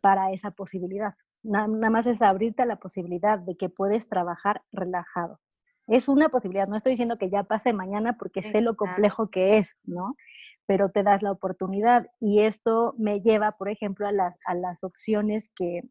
para 0.00 0.30
esa 0.32 0.52
posibilidad. 0.52 1.14
Nada, 1.42 1.90
más 1.90 2.06
es 2.06 2.22
abrirte 2.22 2.62
a 2.62 2.66
la 2.66 2.76
posibilidad 2.76 3.38
de 3.38 3.56
que 3.56 3.68
puedes 3.68 4.08
trabajar 4.08 4.62
relajado. 4.72 5.40
Es 5.86 6.08
una 6.08 6.28
posibilidad, 6.28 6.66
no 6.66 6.76
estoy 6.76 6.92
diciendo 6.92 7.18
que 7.18 7.30
ya 7.30 7.44
pase 7.44 7.72
mañana 7.72 8.16
porque 8.18 8.42
sé 8.42 8.60
lo 8.60 8.76
complejo 8.76 9.30
que 9.30 9.58
es, 9.58 9.76
¿no? 9.84 10.16
pero 10.66 10.90
te 10.90 11.02
das 11.02 11.22
la 11.22 11.32
oportunidad. 11.32 12.08
Y 12.20 12.40
esto 12.40 12.94
me 12.98 13.20
lleva, 13.20 13.52
por 13.52 13.68
ejemplo, 13.68 14.06
a 14.06 14.12
las, 14.12 14.36
a 14.44 14.54
las 14.54 14.84
opciones 14.84 15.48
que, 15.54 15.82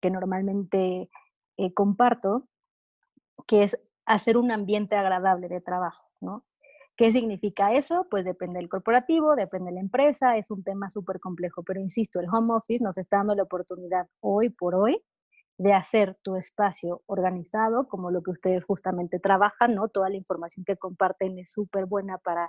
que 0.00 0.10
normalmente 0.10 1.10
eh, 1.56 1.74
comparto, 1.74 2.46
que 3.46 3.62
es 3.62 3.80
hacer 4.04 4.36
un 4.36 4.52
ambiente 4.52 4.96
agradable 4.96 5.48
de 5.48 5.60
trabajo, 5.60 6.04
¿no? 6.20 6.44
¿Qué 6.96 7.12
significa 7.12 7.72
eso? 7.72 8.06
Pues 8.10 8.24
depende 8.24 8.58
del 8.58 8.68
corporativo, 8.68 9.36
depende 9.36 9.70
de 9.70 9.76
la 9.76 9.80
empresa, 9.80 10.36
es 10.36 10.50
un 10.50 10.64
tema 10.64 10.90
súper 10.90 11.20
complejo, 11.20 11.62
pero 11.62 11.80
insisto, 11.80 12.18
el 12.18 12.28
home 12.28 12.54
office 12.54 12.82
nos 12.82 12.98
está 12.98 13.18
dando 13.18 13.36
la 13.36 13.44
oportunidad 13.44 14.08
hoy 14.20 14.50
por 14.50 14.74
hoy 14.74 15.00
de 15.58 15.74
hacer 15.74 16.16
tu 16.22 16.36
espacio 16.36 17.02
organizado, 17.06 17.88
como 17.88 18.10
lo 18.10 18.22
que 18.22 18.30
ustedes 18.30 18.64
justamente 18.64 19.18
trabajan, 19.18 19.74
¿no? 19.74 19.88
Toda 19.88 20.08
la 20.08 20.16
información 20.16 20.64
que 20.64 20.76
comparten 20.76 21.38
es 21.38 21.50
súper 21.50 21.86
buena 21.86 22.18
para 22.18 22.48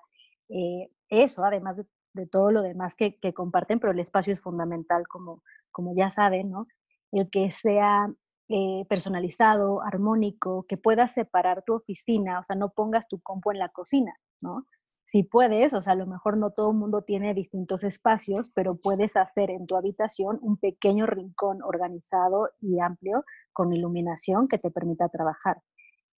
eh, 0.49 0.89
eso, 1.09 1.43
además 1.43 1.77
de, 1.77 2.27
todo 2.27 2.51
lo 2.51 2.61
demás 2.61 2.95
que, 2.95 3.17
que, 3.19 3.33
comparten, 3.33 3.79
pero 3.79 3.93
el 3.93 3.99
espacio 3.99 4.33
es 4.33 4.41
fundamental, 4.41 5.07
como, 5.07 5.41
como 5.71 5.95
ya 5.95 6.09
saben, 6.09 6.51
¿no? 6.51 6.63
El 7.11 7.29
que 7.29 7.49
sea 7.49 8.13
eh, 8.49 8.85
personalizado, 8.89 9.81
armónico, 9.83 10.65
que 10.67 10.77
puedas 10.77 11.13
separar 11.13 11.63
tu 11.63 11.73
oficina, 11.75 12.39
o 12.39 12.43
sea, 12.43 12.55
no 12.55 12.69
pongas 12.69 13.07
tu 13.07 13.19
compu 13.21 13.51
en 13.51 13.59
la 13.59 13.69
cocina, 13.69 14.13
¿no? 14.41 14.65
Si 15.11 15.23
puedes, 15.23 15.73
o 15.73 15.81
sea, 15.81 15.93
a 15.93 15.95
lo 15.95 16.05
mejor 16.05 16.37
no 16.37 16.51
todo 16.51 16.69
el 16.69 16.77
mundo 16.77 17.01
tiene 17.01 17.33
distintos 17.33 17.83
espacios, 17.83 18.51
pero 18.53 18.75
puedes 18.75 19.17
hacer 19.17 19.49
en 19.49 19.65
tu 19.65 19.75
habitación 19.75 20.37
un 20.39 20.55
pequeño 20.57 21.07
rincón 21.07 21.63
organizado 21.63 22.51
y 22.61 22.79
amplio 22.79 23.25
con 23.51 23.73
iluminación 23.73 24.47
que 24.47 24.59
te 24.59 24.69
permita 24.69 25.09
trabajar. 25.09 25.63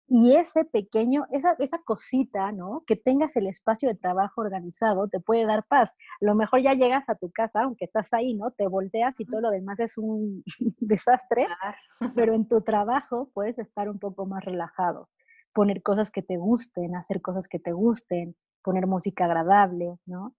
Y 0.10 0.36
ese 0.36 0.66
pequeño, 0.66 1.26
esa, 1.32 1.56
esa 1.60 1.78
cosita, 1.86 2.52
¿no? 2.52 2.84
Que 2.86 2.98
tengas 2.98 3.38
el 3.38 3.48
espacio 3.48 3.88
de 3.88 3.96
trabajo 3.96 4.42
organizado 4.42 5.08
te 5.08 5.22
puede 5.22 5.46
dar 5.46 5.66
paz. 5.66 5.92
A 6.20 6.26
lo 6.26 6.36
mejor 6.36 6.62
ya 6.62 6.74
llegas 6.74 7.08
a 7.08 7.16
tu 7.16 7.32
casa, 7.32 7.62
aunque 7.62 7.86
estás 7.86 8.14
ahí, 8.14 8.34
¿no? 8.34 8.52
Te 8.52 8.68
volteas 8.68 9.18
y 9.22 9.26
todo 9.26 9.40
lo 9.40 9.52
demás 9.52 9.80
es 9.80 9.98
un 9.98 10.44
desastre, 10.82 11.48
pero 12.18 12.34
en 12.34 12.46
tu 12.46 12.60
trabajo 12.60 13.30
puedes 13.34 13.58
estar 13.58 13.88
un 13.88 14.00
poco 14.00 14.26
más 14.26 14.44
relajado. 14.44 15.08
Poner 15.54 15.82
cosas 15.82 16.12
que 16.12 16.22
te 16.22 16.36
gusten, 16.36 16.94
hacer 16.98 17.22
cosas 17.22 17.48
que 17.48 17.60
te 17.60 17.72
gusten, 17.72 18.36
poner 18.64 18.88
música 18.88 19.26
agradable, 19.26 19.98
¿no? 20.08 20.34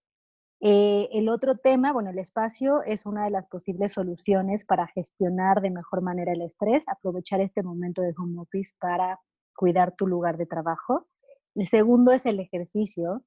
Eh, 0.65 1.09
el 1.13 1.29
otro 1.29 1.57
tema, 1.57 1.93
bueno, 1.93 2.11
el 2.11 2.21
espacio 2.21 2.85
es 2.85 3.05
una 3.05 3.25
de 3.25 3.31
las 3.31 3.49
posibles 3.49 3.93
soluciones 3.93 4.65
para 4.65 4.87
gestionar 4.87 5.61
de 5.61 5.71
mejor 5.71 6.03
manera 6.03 6.33
el 6.33 6.43
estrés, 6.43 6.85
aprovechar 6.87 7.41
este 7.41 7.65
momento 7.65 8.01
de 8.01 8.15
home 8.17 8.41
office 8.41 8.73
para 8.79 9.19
cuidar 9.57 9.97
tu 9.97 10.07
lugar 10.07 10.37
de 10.37 10.47
trabajo. 10.47 11.09
El 11.57 11.67
segundo 11.67 12.13
es 12.13 12.27
el 12.27 12.39
ejercicio, 12.39 13.23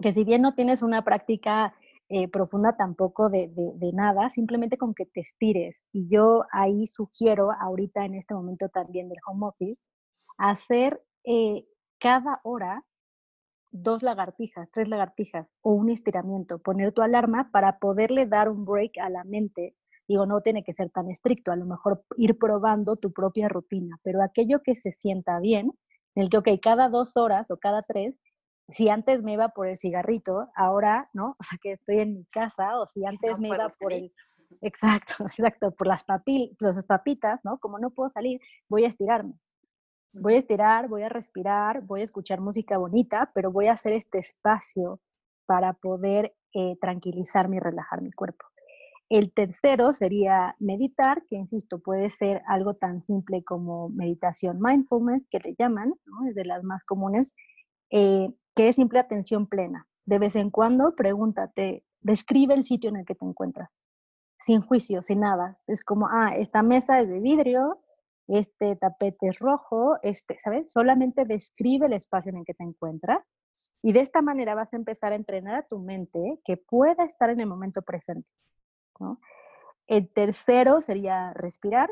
que 0.00 0.12
si 0.12 0.24
bien 0.24 0.40
no 0.40 0.54
tienes 0.54 0.82
una 0.82 1.04
práctica 1.04 1.74
eh, 2.08 2.28
profunda 2.28 2.76
tampoco 2.76 3.28
de, 3.28 3.50
nada, 3.92 4.30
simplemente 4.30 4.78
con 4.78 4.94
que 4.94 5.06
te 5.06 5.20
estires. 5.20 5.84
Y 5.92 6.08
yo 6.08 6.44
ahí 6.52 6.86
sugiero, 6.86 7.50
ahorita 7.60 8.04
en 8.06 8.14
este 8.14 8.34
momento 8.34 8.68
también 8.70 9.08
del 9.08 9.18
home 9.26 9.48
office, 9.48 9.80
hacer 10.38 11.02
eh, 11.24 11.66
cada 11.98 12.40
hora 12.44 12.84
dos 13.82 14.02
lagartijas, 14.02 14.68
tres 14.72 14.88
lagartijas 14.88 15.48
o 15.62 15.72
un 15.72 15.90
estiramiento, 15.90 16.58
poner 16.58 16.92
tu 16.92 17.02
alarma 17.02 17.50
para 17.52 17.78
poderle 17.78 18.26
dar 18.26 18.48
un 18.48 18.64
break 18.64 18.98
a 18.98 19.10
la 19.10 19.24
mente 19.24 19.74
Digo, 20.08 20.24
no 20.24 20.40
tiene 20.40 20.62
que 20.62 20.72
ser 20.72 20.90
tan 20.90 21.10
estricto, 21.10 21.50
a 21.50 21.56
lo 21.56 21.66
mejor 21.66 22.04
ir 22.16 22.38
probando 22.38 22.96
tu 22.96 23.12
propia 23.12 23.48
rutina, 23.48 23.98
pero 24.04 24.22
aquello 24.22 24.62
que 24.62 24.76
se 24.76 24.92
sienta 24.92 25.40
bien, 25.40 25.72
en 26.14 26.22
el 26.22 26.30
que, 26.30 26.38
ok, 26.38 26.48
cada 26.62 26.88
dos 26.88 27.16
horas 27.16 27.50
o 27.50 27.56
cada 27.56 27.82
tres, 27.82 28.14
si 28.68 28.88
antes 28.88 29.22
me 29.22 29.32
iba 29.32 29.48
por 29.48 29.66
el 29.66 29.76
cigarrito, 29.76 30.48
ahora, 30.54 31.10
¿no? 31.12 31.36
O 31.40 31.42
sea, 31.42 31.58
que 31.60 31.72
estoy 31.72 32.00
en 32.00 32.14
mi 32.14 32.24
casa, 32.26 32.78
o 32.78 32.86
si 32.86 33.04
antes 33.06 33.38
me 33.40 33.48
iba 33.48 33.66
por 33.80 33.92
el... 33.92 34.12
Exacto, 34.60 35.24
exacto, 35.26 35.72
por 35.72 35.88
las, 35.88 36.04
papil, 36.04 36.56
las 36.60 36.84
papitas, 36.84 37.40
¿no? 37.44 37.58
Como 37.58 37.78
no 37.78 37.90
puedo 37.90 38.10
salir, 38.10 38.40
voy 38.68 38.84
a 38.84 38.88
estirarme. 38.88 39.34
Voy 40.12 40.34
a 40.34 40.38
estirar, 40.38 40.88
voy 40.88 41.02
a 41.02 41.08
respirar, 41.08 41.82
voy 41.82 42.00
a 42.00 42.04
escuchar 42.04 42.40
música 42.40 42.78
bonita, 42.78 43.30
pero 43.34 43.52
voy 43.52 43.66
a 43.66 43.72
hacer 43.72 43.92
este 43.92 44.18
espacio 44.18 45.00
para 45.46 45.74
poder 45.74 46.34
eh, 46.54 46.76
tranquilizarme 46.80 47.56
y 47.56 47.60
relajar 47.60 48.02
mi 48.02 48.12
cuerpo. 48.12 48.46
El 49.08 49.32
tercero 49.32 49.92
sería 49.92 50.56
meditar, 50.58 51.22
que 51.28 51.36
insisto, 51.36 51.78
puede 51.78 52.10
ser 52.10 52.42
algo 52.46 52.74
tan 52.74 53.02
simple 53.02 53.44
como 53.44 53.88
meditación 53.90 54.58
mindfulness, 54.60 55.26
que 55.30 55.38
le 55.38 55.54
llaman, 55.56 55.94
es 56.28 56.34
de 56.34 56.44
las 56.44 56.64
más 56.64 56.84
comunes, 56.84 57.36
eh, 57.90 58.28
que 58.56 58.68
es 58.68 58.76
simple 58.76 58.98
atención 58.98 59.46
plena. 59.46 59.86
De 60.06 60.18
vez 60.18 60.34
en 60.34 60.50
cuando 60.50 60.94
pregúntate, 60.96 61.84
describe 62.00 62.54
el 62.54 62.64
sitio 62.64 62.90
en 62.90 62.96
el 62.96 63.06
que 63.06 63.14
te 63.14 63.24
encuentras, 63.24 63.70
sin 64.40 64.60
juicio, 64.60 65.02
sin 65.02 65.20
nada. 65.20 65.58
Es 65.68 65.84
como, 65.84 66.08
ah, 66.08 66.34
esta 66.34 66.62
mesa 66.62 66.98
es 67.00 67.08
de 67.08 67.20
vidrio, 67.20 67.80
este 68.28 68.76
tapete 68.76 69.28
es 69.28 69.38
rojo, 69.40 69.96
este, 70.02 70.38
¿sabes? 70.38 70.72
Solamente 70.72 71.24
describe 71.24 71.86
el 71.86 71.92
espacio 71.92 72.30
en 72.30 72.38
el 72.38 72.44
que 72.44 72.54
te 72.54 72.64
encuentras 72.64 73.20
y 73.82 73.92
de 73.92 74.00
esta 74.00 74.22
manera 74.22 74.54
vas 74.54 74.72
a 74.72 74.76
empezar 74.76 75.12
a 75.12 75.16
entrenar 75.16 75.54
a 75.54 75.66
tu 75.66 75.78
mente 75.78 76.40
que 76.44 76.56
pueda 76.56 77.04
estar 77.04 77.30
en 77.30 77.40
el 77.40 77.46
momento 77.46 77.82
presente. 77.82 78.32
El 79.86 80.12
tercero 80.12 80.80
sería 80.80 81.32
respirar, 81.34 81.90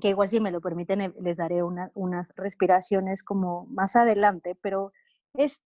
que 0.00 0.08
igual 0.08 0.28
si 0.28 0.40
me 0.40 0.50
lo 0.50 0.60
permiten 0.60 1.00
eh, 1.00 1.14
les 1.20 1.38
daré 1.38 1.62
unas 1.62 2.32
respiraciones 2.36 3.22
como 3.22 3.66
más 3.66 3.96
adelante, 3.96 4.54
pero 4.60 4.92
es 5.32 5.62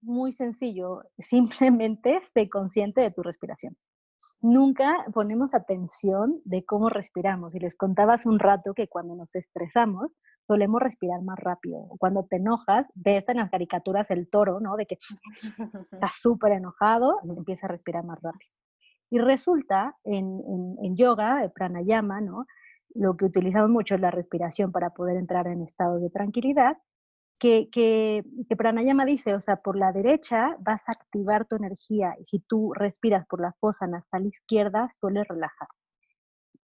muy 0.00 0.32
sencillo, 0.32 1.02
simplemente 1.18 2.20
sé 2.22 2.48
consciente 2.48 3.00
de 3.02 3.10
tu 3.10 3.22
respiración. 3.22 3.76
Nunca 4.44 5.06
ponemos 5.14 5.54
atención 5.54 6.34
de 6.44 6.66
cómo 6.66 6.90
respiramos 6.90 7.54
y 7.54 7.60
les 7.60 7.74
contaba 7.74 8.12
hace 8.12 8.28
un 8.28 8.38
rato 8.38 8.74
que 8.74 8.88
cuando 8.88 9.16
nos 9.16 9.34
estresamos 9.34 10.12
solemos 10.46 10.82
respirar 10.82 11.22
más 11.22 11.38
rápido. 11.38 11.88
Cuando 11.98 12.26
te 12.26 12.36
enojas, 12.36 12.86
ves 12.94 13.26
en 13.28 13.38
las 13.38 13.50
caricaturas 13.50 14.10
el 14.10 14.28
toro, 14.28 14.60
¿no? 14.60 14.76
De 14.76 14.84
que 14.84 14.98
estás 15.92 16.16
súper 16.20 16.52
enojado, 16.52 17.20
empieza 17.34 17.68
a 17.68 17.70
respirar 17.70 18.04
más 18.04 18.18
rápido. 18.20 18.52
Y 19.08 19.18
resulta 19.18 19.96
en, 20.04 20.42
en, 20.82 20.94
yoga, 20.94 21.50
pranayama, 21.54 22.20
¿no? 22.20 22.44
lo 22.96 23.16
que 23.16 23.24
utilizamos 23.24 23.70
mucho 23.70 23.94
es 23.94 24.02
la 24.02 24.10
respiración 24.10 24.72
para 24.72 24.90
poder 24.90 25.16
entrar 25.16 25.46
en 25.46 25.62
estado 25.62 25.98
de 25.98 26.10
tranquilidad, 26.10 26.76
que, 27.44 27.68
que, 27.70 28.24
que, 28.48 28.56
pranayama 28.56 29.04
dice, 29.04 29.34
o 29.34 29.40
sea, 29.42 29.56
por 29.56 29.76
la 29.76 29.92
derecha 29.92 30.56
vas 30.60 30.88
a 30.88 30.92
activar 30.92 31.44
tu 31.44 31.56
energía 31.56 32.14
y 32.18 32.24
si 32.24 32.38
tú 32.38 32.72
respiras 32.72 33.26
por 33.26 33.42
la 33.42 33.52
fosa 33.60 33.86
nasal 33.86 34.24
izquierda, 34.24 34.94
suele 34.98 35.24
relajar. 35.24 35.68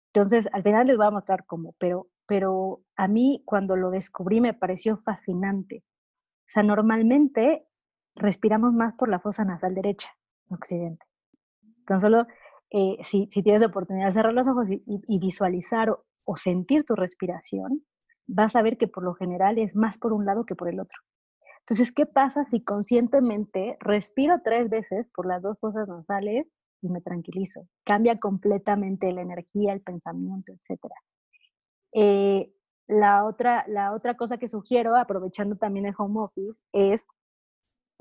Entonces, 0.07 0.49
al 0.55 0.62
final 0.62 0.87
les 0.87 0.97
voy 0.97 1.05
a 1.05 1.11
mostrar 1.11 1.45
cómo, 1.45 1.75
pero, 1.79 2.09
pero 2.25 2.81
a 2.97 3.09
mí 3.09 3.43
cuando 3.45 3.77
lo 3.77 3.90
descubrí 3.90 4.40
me 4.40 4.55
pareció 4.55 4.97
fascinante. 4.97 5.85
O 5.85 6.47
sea, 6.47 6.62
normalmente 6.62 7.66
respiramos 8.14 8.73
más 8.73 8.95
por 8.95 9.11
la 9.11 9.21
fosa 9.21 9.45
nasal 9.45 9.75
derecha, 9.75 10.09
en 10.49 10.57
Occidente. 10.57 11.05
Tan 11.87 12.01
solo 12.01 12.27
eh, 12.71 12.97
si, 13.03 13.27
tienes 13.27 13.61
la 13.61 13.66
oportunidad 13.66 14.07
de 14.07 14.12
cerrar 14.12 14.33
los 14.33 14.49
ojos 14.49 14.71
y, 14.71 15.19
visualizar 15.19 15.95
o, 16.25 16.37
sentir 16.38 16.85
tu 16.85 16.95
respiración, 16.95 17.85
vas 18.26 18.56
a 18.56 18.62
ver 18.62 18.78
que 18.78 18.88
por 18.88 19.04
lo 19.04 19.14
general 19.14 19.59
es 19.59 19.74
más 19.76 19.98
por 19.98 20.12
un 20.12 20.24
lado 20.24 20.44
que 20.44 20.54
por 20.54 20.68
el 20.68 20.80
otro. 20.80 20.98
Entonces, 21.61 21.92
¿qué 21.92 22.06
pasa 22.06 22.44
si 22.44 22.64
conscientemente 22.64 23.76
respiro 23.80 24.40
tres 24.42 24.68
veces 24.68 25.06
por 25.14 25.26
las 25.26 25.42
dos 25.42 25.59
fosas 25.61 25.87
nasales 25.88 26.46
y 26.83 26.88
me 26.88 27.00
tranquilizo? 27.00 27.68
Cambia 27.85 28.16
completamente 28.18 29.12
la 29.12 29.22
energía, 29.22 29.72
el 29.72 29.80
pensamiento, 29.80 30.52
etc. 30.52 30.80
Eh, 31.92 32.52
la, 32.88 33.24
otra, 33.24 33.64
la 33.68 33.92
otra 33.92 34.16
cosa 34.16 34.38
que 34.38 34.48
sugiero, 34.48 34.96
aprovechando 34.96 35.56
también 35.56 35.87
el 35.87 35.94
home 35.96 36.20
office, 36.20 36.61
es 36.72 37.06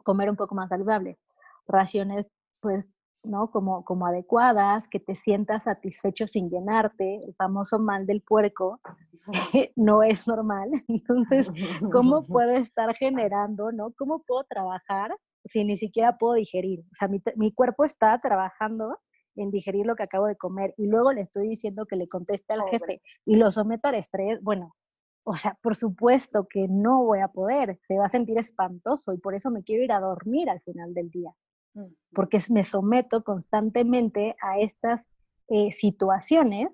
comer 0.03 0.29
un 0.29 0.35
poco 0.35 0.55
más 0.55 0.69
saludable. 0.69 1.19
Raciones 1.67 2.25
pues 2.61 2.87
¿no? 3.23 3.51
Como, 3.51 3.83
como 3.83 4.05
adecuadas, 4.05 4.87
que 4.87 4.99
te 4.99 5.15
sientas 5.15 5.63
satisfecho 5.63 6.27
sin 6.27 6.49
llenarte, 6.49 7.21
el 7.25 7.33
famoso 7.35 7.79
mal 7.79 8.05
del 8.05 8.21
puerco, 8.21 8.79
no 9.75 10.03
es 10.03 10.27
normal. 10.27 10.69
Entonces, 10.87 11.51
¿cómo 11.91 12.25
puedo 12.27 12.51
estar 12.51 12.95
generando, 12.95 13.71
¿no? 13.71 13.93
¿Cómo 13.97 14.23
puedo 14.23 14.43
trabajar 14.45 15.15
si 15.45 15.63
ni 15.63 15.75
siquiera 15.75 16.17
puedo 16.17 16.33
digerir? 16.33 16.81
O 16.81 16.95
sea, 16.95 17.07
mi, 17.07 17.21
mi 17.35 17.51
cuerpo 17.53 17.85
está 17.85 18.17
trabajando 18.19 18.97
en 19.35 19.51
digerir 19.51 19.85
lo 19.85 19.95
que 19.95 20.03
acabo 20.03 20.25
de 20.25 20.35
comer 20.35 20.73
y 20.77 20.87
luego 20.87 21.13
le 21.13 21.21
estoy 21.21 21.47
diciendo 21.47 21.85
que 21.85 21.95
le 21.95 22.07
conteste 22.07 22.53
al 22.53 22.63
jefe 22.69 23.01
y 23.25 23.37
lo 23.37 23.51
someto 23.51 23.87
al 23.87 23.95
estrés, 23.95 24.41
bueno, 24.41 24.75
o 25.23 25.33
sea, 25.33 25.57
por 25.61 25.75
supuesto 25.75 26.47
que 26.49 26.67
no 26.67 27.03
voy 27.05 27.19
a 27.19 27.27
poder, 27.27 27.79
se 27.87 27.97
va 27.97 28.07
a 28.07 28.09
sentir 28.09 28.37
espantoso 28.37 29.13
y 29.13 29.17
por 29.17 29.35
eso 29.35 29.51
me 29.51 29.63
quiero 29.63 29.83
ir 29.83 29.91
a 29.91 29.99
dormir 29.99 30.49
al 30.49 30.59
final 30.61 30.93
del 30.93 31.09
día 31.09 31.33
porque 32.13 32.39
me 32.49 32.63
someto 32.63 33.23
constantemente 33.23 34.35
a 34.41 34.59
estas 34.59 35.07
eh, 35.47 35.71
situaciones 35.71 36.69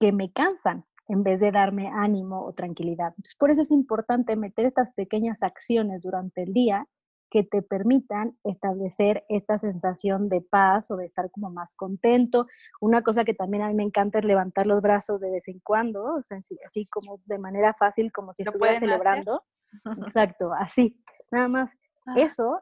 que 0.00 0.12
me 0.12 0.32
cansan 0.32 0.84
en 1.08 1.22
vez 1.22 1.40
de 1.40 1.52
darme 1.52 1.88
ánimo 1.88 2.44
o 2.44 2.54
tranquilidad. 2.54 3.14
por 3.38 3.50
eso 3.50 3.62
es 3.62 3.70
importante 3.70 4.36
meter 4.36 4.66
estas 4.66 4.90
pequeñas 4.92 5.42
acciones 5.42 6.00
durante 6.00 6.42
el 6.42 6.52
día 6.52 6.88
que 7.34 7.42
te 7.42 7.62
permitan 7.62 8.38
establecer 8.44 9.24
esta 9.28 9.58
sensación 9.58 10.28
de 10.28 10.40
paz 10.40 10.88
o 10.92 10.96
de 10.96 11.06
estar 11.06 11.32
como 11.32 11.50
más 11.50 11.74
contento. 11.74 12.46
Una 12.80 13.02
cosa 13.02 13.24
que 13.24 13.34
también 13.34 13.64
a 13.64 13.68
mí 13.68 13.74
me 13.74 13.82
encanta 13.82 14.20
es 14.20 14.24
levantar 14.24 14.68
los 14.68 14.80
brazos 14.80 15.20
de 15.20 15.32
vez 15.32 15.48
en 15.48 15.58
cuando, 15.58 16.04
o 16.04 16.22
sea, 16.22 16.38
así, 16.64 16.86
como 16.86 17.20
de 17.24 17.38
manera 17.38 17.74
fácil, 17.74 18.12
como 18.12 18.32
si 18.34 18.44
estuviera 18.44 18.78
celebrando. 18.78 19.42
Exacto, 20.06 20.52
así, 20.52 20.96
nada 21.32 21.48
más. 21.48 21.72
Ah. 22.06 22.14
Eso, 22.18 22.60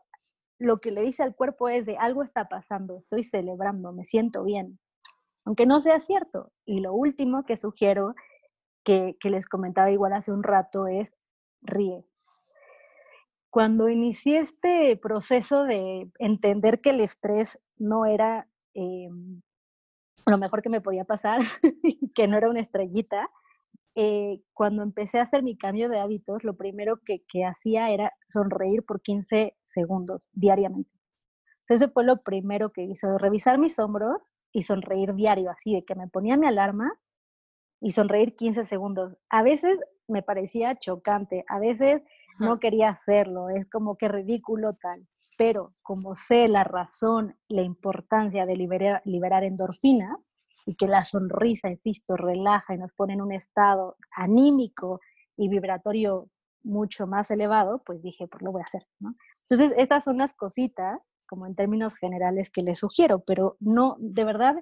lo 0.63 0.79
que 0.81 0.93
le 0.93 1.03
dice 1.03 1.23
al 1.23 1.35
cuerpo 1.35 1.69
es 1.69 1.87
de 1.87 1.97
algo 1.99 2.23
está 2.23 2.49
pasando, 2.49 2.99
estoy 2.99 3.25
celebrando, 3.25 3.93
me 3.93 4.05
siento 4.05 4.45
bien, 4.45 4.79
aunque 5.45 5.67
no 5.67 5.81
sea 5.81 6.01
cierto. 6.01 6.53
Y 6.65 6.81
lo 6.81 6.95
último 6.95 7.45
que 7.45 7.57
sugiero, 7.57 8.15
que, 8.85 9.17
que 9.21 9.31
les 9.31 9.47
comentaba 9.47 9.91
igual 9.91 10.13
hace 10.13 10.33
un 10.33 10.43
rato, 10.43 10.87
es 10.87 11.15
ríe 11.61 12.05
cuando 13.53 13.91
inicié 13.91 14.39
este 14.39 14.97
proceso 14.97 15.65
de 15.65 16.11
entender 16.19 16.81
que 16.81 16.89
el 16.89 17.01
estrés 17.01 17.61
no 17.77 18.07
era 18.07 18.49
eh, 18.73 19.11
lo 20.27 20.39
mejor 20.39 20.63
que 20.63 20.71
me 20.71 20.81
podía 20.81 21.05
pasar, 21.05 21.41
que 22.17 22.29
no 22.29 22.39
era 22.39 22.49
una 22.49 22.61
estrellita, 22.61 23.31
eh, 23.95 24.41
cuando 24.55 24.83
empecé 24.83 25.19
a 25.19 25.23
hacer 25.23 25.43
mi 25.43 25.57
cambio 25.57 25.89
de 25.89 26.01
hábitos, 26.01 26.45
lo 26.45 26.57
primero 26.57 26.99
que, 27.05 27.23
que 27.29 27.45
hacía 27.45 27.91
era 27.91 28.13
sonreír 28.29 28.85
por 28.85 29.03
15 29.03 29.57
segundos 29.65 30.29
diariamente. 30.33 30.91
ese 31.69 31.89
fue 31.89 32.05
lo 32.05 32.23
primero 32.23 32.71
que 32.71 32.85
hizo, 32.85 33.19
revisar 33.19 33.59
mis 33.59 33.79
hombros 33.79 34.17
y 34.53 34.63
sonreír 34.63 35.15
diario, 35.15 35.51
así 35.51 35.75
de 35.75 35.85
que 35.85 35.95
me 35.95 36.09
ponía 36.09 36.37
mi 36.37 36.47
alarma 36.47 36.93
y 37.81 37.91
sonreír 37.91 38.37
15 38.37 38.65
segundos. 38.65 39.17
A 39.31 39.43
veces 39.43 39.79
me 40.09 40.23
parecía 40.23 40.77
chocante, 40.77 41.45
a 41.49 41.59
veces 41.59 42.03
no 42.39 42.59
quería 42.59 42.89
hacerlo, 42.89 43.51
es 43.51 43.69
como 43.69 43.97
que 43.97 44.09
ridículo 44.09 44.75
tal, 44.75 45.07
pero 45.39 45.75
como 45.83 46.17
sé 46.17 46.49
la 46.49 46.65
razón, 46.65 47.37
la 47.49 47.63
importancia 47.63 48.47
de 48.47 48.57
liberar, 48.57 49.03
liberar 49.05 49.45
endorfina 49.45 50.17
y 50.67 50.75
que 50.75 50.87
la 50.87 51.05
sonrisa, 51.05 51.71
insisto, 51.71 52.17
relaja 52.17 52.75
y 52.75 52.79
nos 52.79 52.93
pone 52.93 53.15
en 53.15 53.23
un 53.23 53.33
estado 53.33 53.97
anímico 54.17 55.01
y 55.37 55.49
vibratorio 55.49 56.29
mucho 56.63 57.07
más 57.07 57.31
elevado, 57.31 57.83
pues 57.85 58.03
dije, 58.03 58.29
pues 58.29 58.43
lo 58.43 58.53
voy 58.53 58.61
a 58.61 58.65
hacer, 58.65 58.87
¿no? 59.01 59.15
Entonces, 59.49 59.75
estas 59.77 60.05
son 60.05 60.19
las 60.19 60.35
cositas, 60.35 61.01
como 61.27 61.47
en 61.47 61.55
términos 61.55 61.95
generales, 61.95 62.51
que 62.51 62.63
les 62.63 62.79
sugiero, 62.79 63.21
pero 63.27 63.57
no, 63.59 63.97
de 63.99 64.25
verdad, 64.25 64.57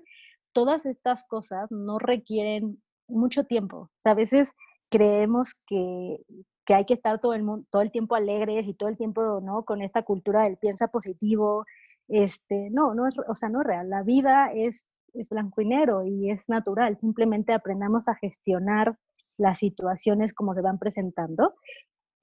todas 0.52 0.86
estas 0.86 1.24
cosas 1.24 1.70
no 1.70 1.98
requieren 1.98 2.82
mucho 3.08 3.44
tiempo. 3.44 3.76
O 3.76 3.90
sea, 3.98 4.12
a 4.12 4.16
veces 4.16 4.52
creemos 4.88 5.54
que, 5.66 6.18
que 6.64 6.74
hay 6.74 6.84
que 6.84 6.94
estar 6.94 7.20
todo 7.20 7.34
el, 7.34 7.42
mundo, 7.42 7.66
todo 7.70 7.82
el 7.82 7.90
tiempo 7.90 8.14
alegres 8.14 8.66
y 8.66 8.74
todo 8.74 8.88
el 8.88 8.96
tiempo, 8.96 9.40
¿no? 9.42 9.64
Con 9.64 9.82
esta 9.82 10.02
cultura 10.02 10.42
del 10.42 10.56
piensa 10.56 10.88
positivo. 10.88 11.64
Este, 12.08 12.70
no, 12.70 12.94
no 12.94 13.06
es, 13.06 13.16
o 13.28 13.34
sea, 13.34 13.48
no 13.48 13.60
es 13.60 13.66
real. 13.66 13.90
La 13.90 14.02
vida 14.02 14.50
es, 14.52 14.86
es 15.14 15.28
blanco 15.28 15.60
y 15.60 15.66
negro 15.66 16.04
y 16.04 16.30
es 16.30 16.48
natural. 16.48 16.98
Simplemente 16.98 17.52
aprendamos 17.52 18.08
a 18.08 18.14
gestionar 18.14 18.96
las 19.38 19.58
situaciones 19.58 20.34
como 20.34 20.54
se 20.54 20.62
van 20.62 20.78
presentando. 20.78 21.54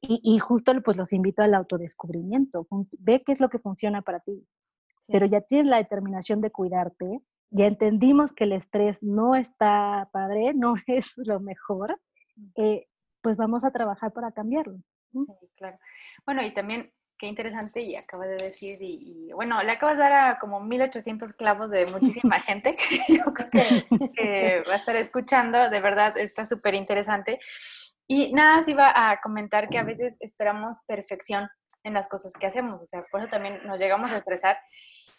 Y, 0.02 0.21
y 0.23 0.39
justo 0.39 0.71
pues 0.84 0.95
los 0.95 1.12
invito 1.13 1.41
al 1.41 1.56
autodescubrimiento. 1.56 2.67
Ve 3.00 3.23
qué 3.26 3.32
es 3.32 3.41
lo 3.41 3.50
que 3.50 3.60
funciona 3.60 4.02
para 4.02 4.19
ti. 4.19 4.45
Pero 5.08 5.26
ya 5.26 5.41
tienes 5.41 5.67
la 5.67 5.78
determinación 5.78 6.41
de 6.41 6.52
cuidarte, 6.52 7.21
ya 7.50 7.65
entendimos 7.65 8.34
que 8.34 8.43
el 8.43 8.52
estrés 8.52 9.02
no 9.02 9.36
está 9.36 10.10
padre, 10.12 10.54
no 10.54 10.76
es 10.88 11.13
lo 11.17 11.39
mejor, 11.39 12.00
eh, 12.56 12.88
pues 13.21 13.38
vamos 13.38 13.63
a 13.63 13.71
trabajar 13.71 14.12
para 14.13 14.32
cambiarlo. 14.32 14.78
Sí, 15.12 15.34
claro. 15.56 15.78
Bueno, 16.26 16.43
y 16.45 16.54
también 16.54 16.91
qué 17.17 17.27
interesante 17.27 17.82
y 17.82 17.95
acaba 17.95 18.25
de 18.25 18.38
decir, 18.38 18.77
y, 18.82 19.32
bueno, 19.34 19.62
le 19.63 19.71
acabas 19.71 19.97
de 19.97 20.03
dar 20.03 20.13
a 20.13 20.39
como 20.39 20.60
1800 20.60 21.34
clavos 21.34 21.71
de 21.71 21.86
muchísima 21.88 22.39
gente 22.41 22.75
que 22.75 23.01
yo 23.15 23.25
creo 23.34 23.49
que, 23.49 24.63
va 24.67 24.73
a 24.73 24.77
estar 24.77 24.95
escuchando, 24.95 25.69
de 25.69 25.82
verdad 25.82 26.17
está 26.17 26.45
súper 26.45 26.75
interesante. 26.75 27.39
Y 28.08 28.32
nada, 28.34 28.63
sí 28.63 28.71
iba 28.71 28.91
a 28.95 29.19
comentar 29.19 29.69
que 29.69 29.77
a 29.77 29.84
veces 29.84 30.17
esperamos 30.21 30.77
perfección 30.88 31.49
en 31.84 31.93
las 31.93 32.08
cosas 32.08 32.34
que 32.34 32.47
hacemos, 32.47 32.82
o 32.82 32.88
sea, 32.88 33.03
por 33.12 33.21
eso 33.21 33.30
también 33.30 33.60
nos 33.65 33.80
llegamos 33.80 34.12
a 34.12 34.17
estresar. 34.17 34.58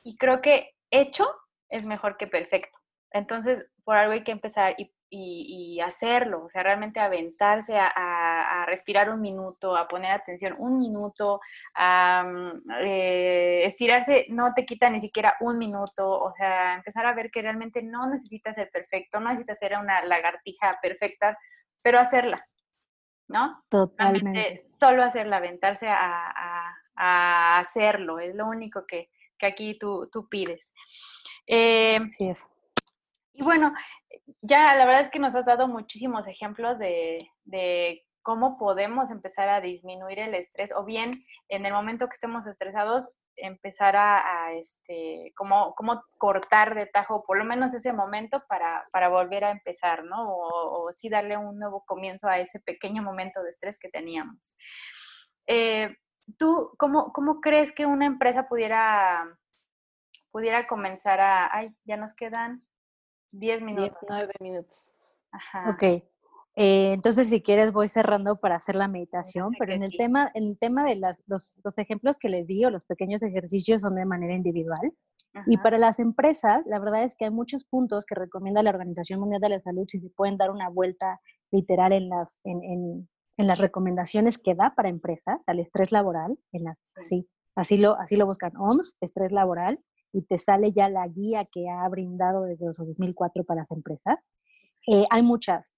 Y 0.04 0.16
creo 0.16 0.40
que 0.40 0.74
hecho 0.90 1.26
es 1.68 1.84
mejor 1.86 2.16
que 2.16 2.26
perfecto. 2.26 2.78
Entonces, 3.10 3.66
por 3.84 3.96
algo 3.96 4.12
hay 4.12 4.22
que 4.22 4.32
empezar 4.32 4.74
y 4.78 4.92
y, 5.10 5.80
hacerlo, 5.80 6.44
o 6.44 6.48
sea, 6.48 6.62
realmente 6.62 7.00
aventarse 7.00 7.78
a, 7.78 8.64
respirar 8.66 9.08
un 9.08 9.20
minuto, 9.20 9.76
a 9.76 9.88
poner 9.88 10.10
atención 10.10 10.54
un 10.58 10.78
minuto, 10.78 11.40
a 11.74 12.22
mm, 12.24 12.70
eh, 12.82 13.62
estirarse 13.64 14.26
no 14.28 14.52
te 14.52 14.66
quita 14.66 14.90
ni 14.90 15.00
siquiera 15.00 15.36
un 15.40 15.56
minuto, 15.56 16.08
o 16.10 16.34
sea, 16.34 16.74
empezar 16.74 17.06
a 17.06 17.14
ver 17.14 17.30
que 17.30 17.40
realmente 17.40 17.82
no 17.82 18.06
necesitas 18.08 18.56
ser 18.56 18.70
perfecto, 18.70 19.20
no 19.20 19.28
necesitas 19.28 19.58
ser 19.58 19.78
una 19.78 20.04
lagartija 20.04 20.78
perfecta, 20.82 21.38
pero 21.80 21.98
hacerla, 21.98 22.46
¿no? 23.28 23.64
Totalmente. 23.70 24.64
solo 24.68 25.02
hacerla, 25.02 25.38
aventarse 25.38 25.88
a, 25.88 26.74
hacerlo, 27.60 28.18
es 28.18 28.34
lo 28.34 28.46
único 28.48 28.84
que, 28.84 29.08
aquí 29.40 29.78
tú, 29.78 30.08
tú 30.12 30.28
pides. 30.28 30.74
Eh, 31.46 32.00
sí 32.06 32.28
es. 32.28 32.48
Y 33.38 33.44
bueno, 33.44 33.72
ya 34.42 34.74
la 34.74 34.84
verdad 34.84 35.02
es 35.02 35.10
que 35.10 35.20
nos 35.20 35.36
has 35.36 35.46
dado 35.46 35.68
muchísimos 35.68 36.26
ejemplos 36.26 36.76
de, 36.80 38.04
cómo 38.22 38.58
podemos 38.58 39.12
empezar 39.12 39.48
a 39.48 39.60
disminuir 39.60 40.18
el 40.18 40.34
estrés 40.34 40.72
o 40.74 40.84
bien 40.84 41.12
en 41.48 41.64
el 41.64 41.72
momento 41.72 42.08
que 42.08 42.14
estemos 42.14 42.48
estresados 42.48 43.04
empezar 43.36 43.94
a, 43.94 44.52
este, 44.54 45.32
como, 45.36 45.72
como 45.76 46.02
cortar 46.18 46.74
de 46.74 46.86
tajo 46.86 47.22
por 47.24 47.38
lo 47.38 47.44
menos 47.44 47.72
ese 47.74 47.92
momento 47.92 48.42
para, 48.48 49.08
volver 49.08 49.44
a 49.44 49.52
empezar, 49.52 50.02
¿no? 50.02 50.16
O, 50.28 50.90
sí 50.90 51.08
darle 51.08 51.36
un 51.36 51.60
nuevo 51.60 51.84
comienzo 51.86 52.28
a 52.28 52.40
ese 52.40 52.58
pequeño 52.58 53.04
momento 53.04 53.40
de 53.44 53.50
estrés 53.50 53.78
que 53.78 53.88
teníamos. 53.88 54.56
Eh, 55.46 55.96
¿Tú 56.38 56.72
cómo, 56.76 57.12
cómo 57.12 57.40
crees 57.40 57.72
que 57.72 57.86
una 57.86 58.06
empresa 58.06 58.46
pudiera, 58.46 59.38
pudiera 60.32 60.66
comenzar 60.66 61.20
a... 61.20 61.56
Ay, 61.56 61.70
ya 61.84 61.96
nos 61.96 62.16
quedan 62.16 62.67
10 63.32 63.62
minutos. 63.62 63.98
9 64.08 64.32
minutos. 64.40 64.96
Ajá. 65.30 65.70
Ok. 65.70 65.82
Eh, 66.60 66.92
entonces, 66.92 67.28
si 67.28 67.40
quieres, 67.40 67.72
voy 67.72 67.86
cerrando 67.86 68.40
para 68.40 68.56
hacer 68.56 68.74
la 68.74 68.88
meditación, 68.88 69.52
pero 69.58 69.74
en 69.74 69.84
el, 69.84 69.96
tema, 69.96 70.30
en 70.34 70.44
el 70.44 70.58
tema 70.58 70.84
de 70.84 70.96
las, 70.96 71.22
los, 71.28 71.54
los, 71.62 71.78
ejemplos 71.78 72.18
que 72.18 72.28
les 72.28 72.48
di 72.48 72.64
o 72.64 72.70
los 72.70 72.84
pequeños 72.84 73.22
ejercicios 73.22 73.82
son 73.82 73.94
de 73.94 74.04
manera 74.04 74.34
individual. 74.34 74.92
Y 75.46 75.56
para 75.58 75.78
las 75.78 76.00
empresas, 76.00 76.64
la 76.66 76.80
verdad 76.80 77.04
es 77.04 77.14
que 77.14 77.26
hay 77.26 77.30
muchos 77.30 77.64
puntos 77.64 78.04
que 78.04 78.16
recomienda 78.16 78.62
la 78.64 78.70
Organización 78.70 79.20
Mundial 79.20 79.40
de 79.40 79.50
la 79.50 79.60
Salud 79.60 79.84
si 79.86 80.00
se 80.00 80.10
pueden 80.10 80.36
dar 80.36 80.50
una 80.50 80.68
vuelta 80.68 81.20
literal 81.52 81.92
en 81.92 82.08
las, 82.08 82.40
en, 82.42 82.64
en, 82.64 83.08
en 83.36 83.46
las 83.46 83.58
recomendaciones 83.58 84.36
que 84.36 84.56
da 84.56 84.74
para 84.74 84.88
empresas, 84.88 85.38
al 85.46 85.60
estrés 85.60 85.92
laboral, 85.92 86.36
en 86.52 86.64
las, 86.64 86.76
sí. 87.04 87.28
así, 87.54 87.78
lo, 87.78 87.96
así 88.00 88.16
lo 88.16 88.26
buscan 88.26 88.56
OMS, 88.56 88.96
estrés 89.00 89.30
laboral, 89.30 89.78
y 90.12 90.22
te 90.22 90.38
sale 90.38 90.72
ya 90.72 90.88
la 90.88 91.06
guía 91.06 91.44
que 91.44 91.68
ha 91.68 91.88
brindado 91.88 92.44
desde 92.44 92.66
2004 92.66 93.44
para 93.44 93.60
las 93.60 93.70
empresas. 93.70 94.18
Eh, 94.86 95.04
hay 95.10 95.22
muchas, 95.22 95.74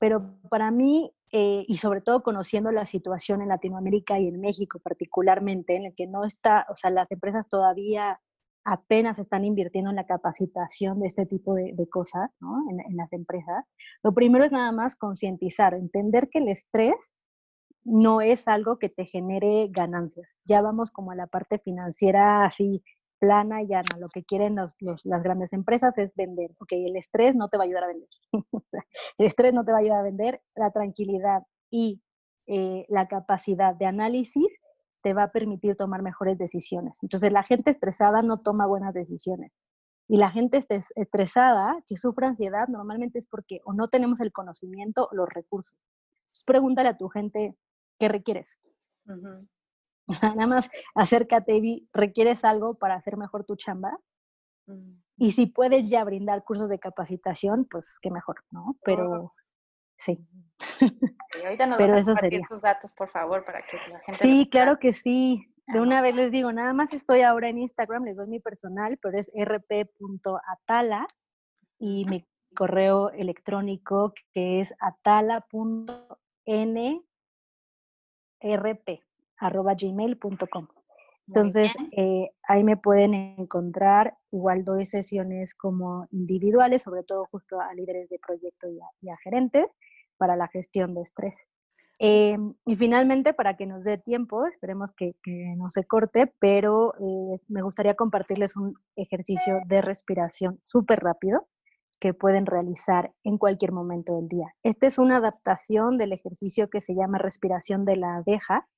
pero 0.00 0.34
para 0.50 0.70
mí, 0.70 1.12
eh, 1.32 1.64
y 1.66 1.76
sobre 1.76 2.00
todo 2.00 2.22
conociendo 2.22 2.72
la 2.72 2.86
situación 2.86 3.42
en 3.42 3.48
Latinoamérica 3.48 4.18
y 4.18 4.28
en 4.28 4.40
México 4.40 4.80
particularmente, 4.80 5.76
en 5.76 5.86
el 5.86 5.94
que 5.94 6.06
no 6.06 6.24
está, 6.24 6.66
o 6.70 6.76
sea, 6.76 6.90
las 6.90 7.12
empresas 7.12 7.48
todavía 7.48 8.20
apenas 8.64 9.18
están 9.18 9.44
invirtiendo 9.44 9.90
en 9.90 9.96
la 9.96 10.06
capacitación 10.06 11.00
de 11.00 11.06
este 11.06 11.24
tipo 11.24 11.54
de, 11.54 11.74
cosas, 11.88 12.30
¿no? 12.40 12.68
En, 12.70 12.80
en, 12.80 12.96
las 12.96 13.10
empresas. 13.12 13.64
Lo 14.02 14.12
primero 14.12 14.44
es 14.44 14.52
nada 14.52 14.72
más 14.72 14.96
concientizar, 14.96 15.72
entender 15.72 16.28
que 16.28 16.40
el 16.40 16.48
estrés 16.48 17.12
no 17.84 18.20
es 18.20 18.46
algo 18.46 18.78
que 18.78 18.90
te 18.90 19.06
genere 19.06 19.68
ganancias. 19.70 20.36
Ya 20.44 20.60
vamos 20.60 20.90
como 20.90 21.12
a 21.12 21.16
la 21.16 21.26
parte 21.26 21.58
financiera 21.58 22.44
así 22.44 22.82
plana 23.18 23.62
y 23.62 23.66
llana. 23.66 23.98
Lo 23.98 24.08
que 24.08 24.24
quieren 24.24 24.56
las 24.56 25.22
grandes 25.22 25.52
empresas 25.52 25.96
es 25.98 26.14
vender. 26.14 26.50
Ok, 26.58 26.72
el 26.72 26.96
estrés 26.96 27.34
no 27.34 27.48
te 27.48 27.56
va 27.56 27.64
a 27.64 27.66
ayudar 27.66 27.84
a 27.84 27.88
vender. 27.88 28.08
el 29.18 29.26
estrés 29.26 29.52
no 29.52 29.64
te 29.64 29.72
va 29.72 29.78
a 29.78 29.80
ayudar 29.80 30.00
a 30.00 30.02
vender. 30.02 30.40
La 30.54 30.70
tranquilidad 30.70 31.42
y 31.70 32.00
eh, 32.46 32.86
la 32.88 33.08
capacidad 33.08 33.74
de 33.74 33.86
análisis 33.86 34.48
te 35.02 35.14
va 35.14 35.24
a 35.24 35.32
permitir 35.32 35.76
tomar 35.76 36.02
mejores 36.02 36.38
decisiones. 36.38 36.98
Entonces, 37.02 37.32
la 37.32 37.42
gente 37.42 37.70
estresada 37.70 38.22
no 38.22 38.40
toma 38.40 38.66
buenas 38.66 38.94
decisiones. 38.94 39.52
Y 40.08 40.16
la 40.16 40.30
gente 40.30 40.58
estresada 40.96 41.76
que 41.86 41.96
sufre 41.96 42.26
ansiedad 42.26 42.66
normalmente 42.68 43.18
es 43.18 43.26
porque 43.26 43.60
o 43.64 43.74
no 43.74 43.88
tenemos 43.88 44.20
el 44.20 44.32
conocimiento 44.32 45.08
o 45.10 45.14
los 45.14 45.28
recursos. 45.28 45.78
pregúntale 46.46 46.88
a 46.88 46.96
tu 46.96 47.08
gente 47.08 47.54
qué 47.98 48.08
requieres. 48.08 48.58
Nada 50.36 50.46
más 50.46 50.70
acércate 50.94 51.56
y 51.56 51.88
requieres 51.92 52.44
algo 52.44 52.74
para 52.74 52.94
hacer 52.94 53.16
mejor 53.16 53.44
tu 53.44 53.56
chamba. 53.56 53.98
Mm. 54.66 55.00
Y 55.18 55.32
si 55.32 55.46
puedes 55.46 55.88
ya 55.88 56.04
brindar 56.04 56.44
cursos 56.44 56.68
de 56.68 56.78
capacitación, 56.78 57.66
pues 57.68 57.98
qué 58.00 58.10
mejor, 58.10 58.44
¿no? 58.50 58.76
Pero 58.84 59.34
sí. 59.96 60.24
Ahorita 61.44 61.66
nos 61.66 61.76
Pero 61.76 61.94
vas 61.94 62.08
a 62.08 62.14
tus 62.48 62.62
datos, 62.62 62.92
por 62.92 63.08
favor, 63.08 63.44
para 63.44 63.62
que 63.66 63.76
la 63.90 63.98
gente... 64.00 64.20
Sí, 64.20 64.48
claro 64.50 64.78
que 64.78 64.92
sí. 64.92 65.52
De 65.66 65.80
una 65.80 66.00
vez 66.00 66.14
les 66.14 66.32
digo, 66.32 66.50
nada 66.52 66.72
más 66.72 66.94
estoy 66.94 67.20
ahora 67.22 67.48
en 67.48 67.58
Instagram, 67.58 68.04
les 68.04 68.16
doy 68.16 68.26
mi 68.26 68.40
personal, 68.40 68.98
pero 69.02 69.18
es 69.18 69.30
rp.atala 69.34 71.06
y 71.78 72.04
mi 72.06 72.26
correo 72.54 73.10
electrónico 73.10 74.14
que 74.32 74.60
es 74.60 74.72
atala.nrp.gmail.com. 79.38 80.68
Entonces, 81.28 81.74
eh, 81.92 82.30
ahí 82.48 82.64
me 82.64 82.78
pueden 82.78 83.12
encontrar. 83.12 84.16
Igual 84.30 84.64
doy 84.64 84.86
sesiones 84.86 85.54
como 85.54 86.08
individuales, 86.10 86.82
sobre 86.82 87.02
todo 87.02 87.26
justo 87.30 87.60
a 87.60 87.74
líderes 87.74 88.08
de 88.08 88.18
proyecto 88.18 88.66
y 88.68 89.10
a, 89.10 89.16
gerentes 89.22 89.66
para 90.16 90.36
la 90.36 90.48
gestión 90.48 90.94
de 90.94 91.02
estrés. 91.02 91.36
Em, 92.00 92.54
y 92.64 92.76
finalmente, 92.76 93.34
para 93.34 93.56
que 93.56 93.66
nos 93.66 93.84
dé 93.84 93.98
tiempo, 93.98 94.46
esperemos 94.46 94.92
que, 94.92 95.14
no 95.56 95.68
se 95.68 95.84
corte, 95.84 96.32
pero 96.38 96.94
eh, 96.94 97.40
me 97.48 97.60
gustaría 97.60 97.94
compartirles 97.94 98.56
un 98.56 98.74
ejercicio 98.96 99.60
de 99.66 99.82
respiración 99.82 100.58
súper 100.62 101.00
rápido 101.00 101.46
que 102.00 102.14
pueden 102.14 102.46
realizar 102.46 103.12
en 103.24 103.36
cualquier 103.36 103.72
momento 103.72 104.14
del 104.14 104.28
día. 104.28 104.54
Esta 104.62 104.86
es 104.86 104.98
una 104.98 105.16
adaptación 105.16 105.98
del 105.98 106.12
ejercicio 106.12 106.70
que 106.70 106.80
se 106.80 106.94
llama 106.94 107.18
respiración 107.18 107.84
de 107.84 107.96
la 107.96 108.16
abeja, 108.16 108.68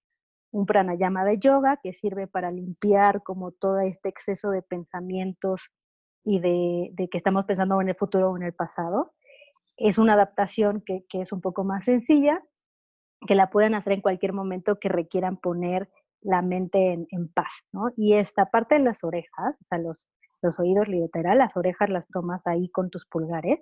un 0.53 0.67
pranayama 0.67 1.25
de 1.25 1.39
yoga 1.39 1.79
que 1.83 1.93
sirve 1.93 2.27
para 2.27 2.51
limpiar 2.51 3.23
como 3.23 3.53
todo 3.53 3.79
este 3.81 4.09
exceso 4.09 4.51
de 4.51 4.63
pensamientos 4.63 5.71
y 6.25 6.41
de, 6.41 7.09
que 7.09 7.17
estamos 7.17 7.45
pensando 7.45 7.81
en 7.81 7.89
el 7.89 7.95
futuro 7.95 8.31
o 8.31 8.37
en 8.37 8.43
el 8.43 8.53
pasado. 8.53 9.13
Es 9.77 9.99
una 9.99 10.15
adaptación 10.15 10.83
que, 10.85 11.05
es 11.13 11.33
un 11.33 11.41
poco 11.41 11.65
más 11.65 11.85
sencilla, 11.85 12.43
que 13.27 13.35
la 13.35 13.51
pueden 13.51 13.75
hacer 13.75 13.95
en 13.95 14.01
cualquier 14.01 14.33
momento 14.33 14.79
que 14.79 14.89
requieran 14.89 15.37
poner 15.37 15.89
la 16.21 16.43
mente 16.43 16.93
en, 16.93 17.29
paz, 17.33 17.65
Y 17.97 18.15
esta 18.15 18.47
parte 18.51 18.75
de 18.75 18.83
las 18.83 19.05
orejas, 19.05 19.57
o 19.59 19.65
sea, 19.65 19.79
los, 19.79 20.09
los 20.43 20.59
oídos 20.59 20.89
literal, 20.89 21.39
las 21.39 21.57
orejas 21.57 21.89
las 21.89 22.09
tomas 22.09 22.47
ahí 22.47 22.69
con 22.71 22.91
tus 22.91 23.07
pulgares. 23.07 23.61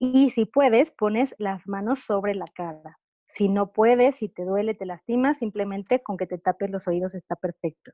Y 0.00 0.30
si 0.30 0.44
puedes, 0.44 0.90
pones 0.90 1.36
las 1.38 1.66
manos 1.68 2.00
sobre 2.00 2.34
la 2.34 2.46
cara, 2.52 2.98
si 3.26 3.48
no 3.48 3.72
puedes, 3.72 4.16
si 4.16 4.28
te 4.28 4.44
duele, 4.44 4.74
te 4.74 4.86
lastimas, 4.86 5.38
simplemente 5.38 6.02
con 6.02 6.16
que 6.16 6.26
te 6.26 6.38
tapes 6.38 6.70
los 6.70 6.86
oídos 6.88 7.14
está 7.14 7.36
perfecto. 7.36 7.92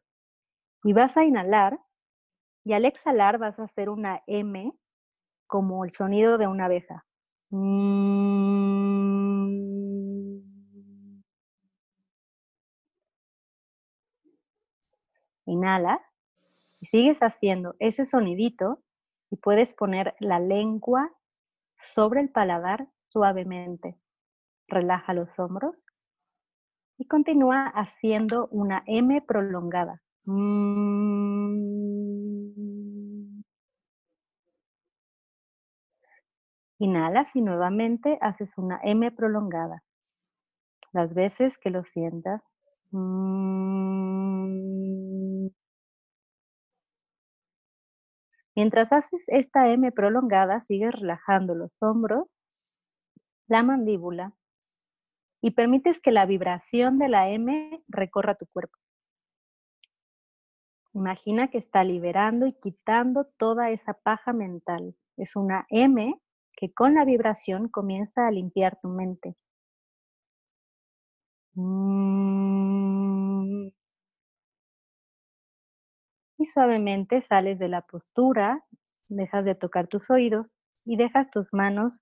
Y 0.84 0.92
vas 0.92 1.16
a 1.16 1.24
inhalar 1.24 1.80
y 2.64 2.72
al 2.74 2.84
exhalar 2.84 3.38
vas 3.38 3.58
a 3.58 3.64
hacer 3.64 3.88
una 3.88 4.22
M 4.26 4.72
como 5.46 5.84
el 5.84 5.90
sonido 5.90 6.38
de 6.38 6.46
una 6.46 6.66
abeja. 6.66 7.04
Inhala 15.46 16.00
y 16.80 16.86
sigues 16.86 17.20
haciendo 17.22 17.74
ese 17.78 18.06
sonidito 18.06 18.82
y 19.30 19.36
puedes 19.36 19.74
poner 19.74 20.14
la 20.20 20.38
lengua 20.38 21.10
sobre 21.94 22.20
el 22.20 22.30
paladar 22.30 22.88
suavemente 23.08 23.99
relaja 24.70 25.12
los 25.12 25.28
hombros 25.38 25.76
y 26.96 27.06
continúa 27.06 27.66
haciendo 27.66 28.48
una 28.48 28.82
M 28.86 29.22
prolongada. 29.22 30.02
Inhalas 36.78 37.34
y 37.36 37.42
nuevamente 37.42 38.18
haces 38.20 38.56
una 38.56 38.80
M 38.82 39.10
prolongada. 39.12 39.82
Las 40.92 41.14
veces 41.14 41.58
que 41.58 41.70
lo 41.70 41.84
sientas. 41.84 42.42
Mientras 48.56 48.92
haces 48.92 49.24
esta 49.28 49.68
M 49.70 49.90
prolongada, 49.92 50.60
sigues 50.60 50.92
relajando 50.92 51.54
los 51.54 51.70
hombros, 51.80 52.28
la 53.48 53.62
mandíbula 53.62 54.34
y 55.42 55.52
permites 55.52 56.00
que 56.00 56.12
la 56.12 56.26
vibración 56.26 56.98
de 56.98 57.08
la 57.08 57.30
M 57.30 57.82
recorra 57.88 58.34
tu 58.34 58.46
cuerpo. 58.46 58.78
Imagina 60.92 61.48
que 61.48 61.58
está 61.58 61.84
liberando 61.84 62.46
y 62.46 62.52
quitando 62.52 63.24
toda 63.24 63.70
esa 63.70 63.94
paja 63.94 64.32
mental. 64.32 64.96
Es 65.16 65.36
una 65.36 65.66
M 65.70 66.20
que 66.56 66.72
con 66.72 66.94
la 66.94 67.04
vibración 67.04 67.68
comienza 67.68 68.26
a 68.26 68.30
limpiar 68.30 68.78
tu 68.80 68.88
mente. 68.88 69.36
Mm. 71.54 72.90
Y 76.38 76.46
suavemente 76.46 77.20
sales 77.20 77.58
de 77.58 77.68
la 77.68 77.82
postura, 77.82 78.64
dejas 79.08 79.44
de 79.44 79.54
tocar 79.54 79.88
tus 79.88 80.10
oídos 80.10 80.46
y 80.84 80.96
dejas 80.96 81.30
tus 81.30 81.52
manos 81.52 82.00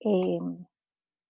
em, 0.00 0.56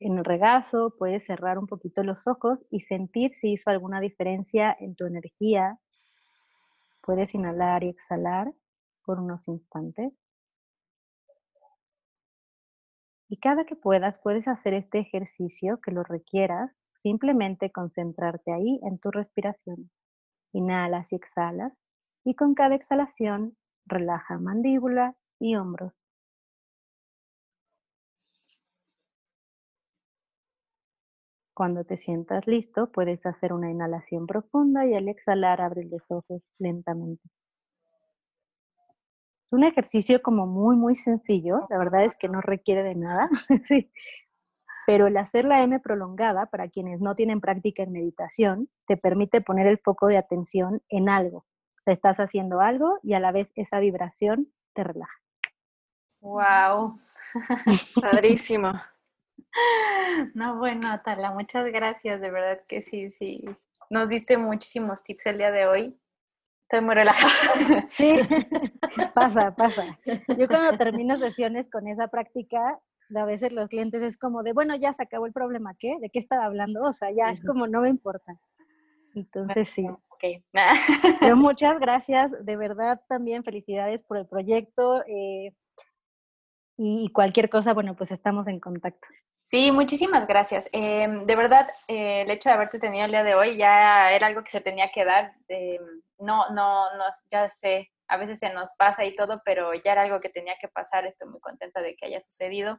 en 0.00 0.16
el 0.16 0.24
regazo, 0.24 0.94
puedes 0.98 1.26
cerrar 1.26 1.58
un 1.58 1.66
poquito 1.66 2.02
los 2.02 2.26
ojos 2.26 2.58
y 2.70 2.80
sentir 2.80 3.34
si 3.34 3.52
hizo 3.52 3.68
alguna 3.70 4.00
diferencia 4.00 4.74
en 4.80 4.96
tu 4.96 5.04
energía. 5.04 5.78
Puedes 7.02 7.34
inhalar 7.34 7.84
y 7.84 7.90
exhalar 7.90 8.52
por 9.04 9.20
unos 9.20 9.46
instantes. 9.48 10.12
Y 13.28 13.36
cada 13.38 13.64
que 13.64 13.76
puedas, 13.76 14.20
puedes 14.20 14.48
hacer 14.48 14.72
este 14.74 14.98
ejercicio 14.98 15.80
que 15.80 15.92
lo 15.92 16.02
requieras, 16.02 16.72
simplemente 16.96 17.70
concentrarte 17.70 18.52
ahí 18.52 18.80
en 18.82 18.98
tu 18.98 19.10
respiración. 19.10 19.90
Inhalas 20.52 21.12
y 21.12 21.16
exhalas 21.16 21.74
y 22.24 22.34
con 22.34 22.54
cada 22.54 22.74
exhalación 22.74 23.56
relaja 23.86 24.38
mandíbula 24.38 25.14
y 25.38 25.56
hombros. 25.56 25.99
Cuando 31.54 31.84
te 31.84 31.96
sientas 31.96 32.46
listo, 32.46 32.90
puedes 32.90 33.26
hacer 33.26 33.52
una 33.52 33.70
inhalación 33.70 34.26
profunda 34.26 34.86
y 34.86 34.94
al 34.94 35.08
exhalar 35.08 35.60
abre 35.60 35.84
los 35.84 36.02
ojos 36.08 36.42
lentamente. 36.58 37.22
Es 39.46 39.52
un 39.52 39.64
ejercicio 39.64 40.22
como 40.22 40.46
muy, 40.46 40.76
muy 40.76 40.94
sencillo. 40.94 41.66
La 41.70 41.78
verdad 41.78 42.04
es 42.04 42.16
que 42.16 42.28
no 42.28 42.40
requiere 42.40 42.82
de 42.82 42.94
nada. 42.94 43.28
Pero 44.86 45.06
el 45.06 45.16
hacer 45.16 45.44
la 45.44 45.62
M 45.62 45.78
prolongada, 45.80 46.46
para 46.46 46.68
quienes 46.68 47.00
no 47.00 47.14
tienen 47.14 47.40
práctica 47.40 47.82
en 47.82 47.92
meditación, 47.92 48.68
te 48.86 48.96
permite 48.96 49.40
poner 49.40 49.66
el 49.66 49.78
foco 49.78 50.06
de 50.06 50.18
atención 50.18 50.82
en 50.88 51.08
algo. 51.08 51.38
O 51.38 51.82
sea, 51.82 51.94
estás 51.94 52.18
haciendo 52.18 52.60
algo 52.60 52.98
y 53.02 53.14
a 53.14 53.20
la 53.20 53.32
vez 53.32 53.52
esa 53.54 53.80
vibración 53.80 54.52
te 54.74 54.84
relaja. 54.84 55.20
Wow. 56.20 56.92
Padrísimo. 58.00 58.72
No, 60.34 60.58
bueno, 60.58 60.90
Atala, 60.90 61.32
muchas 61.32 61.66
gracias, 61.66 62.20
de 62.20 62.30
verdad 62.30 62.60
que 62.66 62.82
sí, 62.82 63.10
sí. 63.10 63.44
Nos 63.88 64.08
diste 64.08 64.36
muchísimos 64.38 65.02
tips 65.02 65.26
el 65.26 65.38
día 65.38 65.50
de 65.50 65.66
hoy. 65.66 66.00
Estoy 66.62 66.84
muy 66.84 66.94
relajada. 66.94 67.30
Sí, 67.90 68.20
pasa, 69.14 69.54
pasa. 69.56 69.98
Yo 70.38 70.46
cuando 70.46 70.78
termino 70.78 71.16
sesiones 71.16 71.68
con 71.68 71.88
esa 71.88 72.08
práctica, 72.08 72.80
a 73.16 73.24
veces 73.24 73.52
los 73.52 73.68
clientes 73.68 74.02
es 74.02 74.16
como 74.16 74.42
de, 74.44 74.52
bueno, 74.52 74.76
ya 74.76 74.92
se 74.92 75.02
acabó 75.02 75.26
el 75.26 75.32
problema, 75.32 75.74
¿qué? 75.78 75.96
¿De 76.00 76.10
qué 76.10 76.20
estaba 76.20 76.44
hablando? 76.44 76.82
O 76.82 76.92
sea, 76.92 77.10
ya 77.10 77.30
es 77.30 77.44
como, 77.44 77.66
no 77.66 77.80
me 77.80 77.88
importa. 77.88 78.38
Entonces 79.14 79.68
sí. 79.68 79.84
Ok. 79.88 80.44
Pero 81.20 81.36
muchas 81.36 81.80
gracias, 81.80 82.32
de 82.44 82.56
verdad 82.56 83.00
también 83.08 83.42
felicidades 83.42 84.04
por 84.04 84.18
el 84.18 84.26
proyecto. 84.26 85.02
Eh, 85.06 85.52
y 86.76 87.10
cualquier 87.12 87.50
cosa, 87.50 87.74
bueno, 87.74 87.96
pues 87.96 88.12
estamos 88.12 88.46
en 88.46 88.60
contacto. 88.60 89.08
Sí, 89.50 89.72
muchísimas 89.72 90.26
gracias. 90.28 90.68
Em, 90.70 91.26
de 91.26 91.34
verdad, 91.34 91.68
eh, 91.88 92.22
el 92.22 92.30
hecho 92.30 92.48
de 92.48 92.54
haberte 92.54 92.78
tenido 92.78 93.04
el 93.04 93.10
día 93.10 93.24
de 93.24 93.34
hoy 93.34 93.56
ya 93.56 94.12
era 94.12 94.28
algo 94.28 94.44
que 94.44 94.50
se 94.52 94.60
tenía 94.60 94.92
que 94.92 95.04
dar. 95.04 95.32
Em, 95.48 95.82
no, 96.20 96.48
no, 96.50 96.96
no, 96.96 97.04
ya 97.32 97.50
sé, 97.50 97.90
a 98.06 98.16
veces 98.16 98.38
se 98.38 98.54
nos 98.54 98.72
pasa 98.78 99.04
y 99.04 99.16
todo, 99.16 99.42
pero 99.44 99.74
ya 99.74 99.90
era 99.90 100.02
algo 100.02 100.20
que 100.20 100.28
tenía 100.28 100.54
que 100.60 100.68
pasar. 100.68 101.04
Estoy 101.04 101.31
muy 101.31 101.40
contenta 101.40 101.81
de 101.81 101.96
que 101.96 102.06
haya 102.06 102.20
sucedido. 102.20 102.79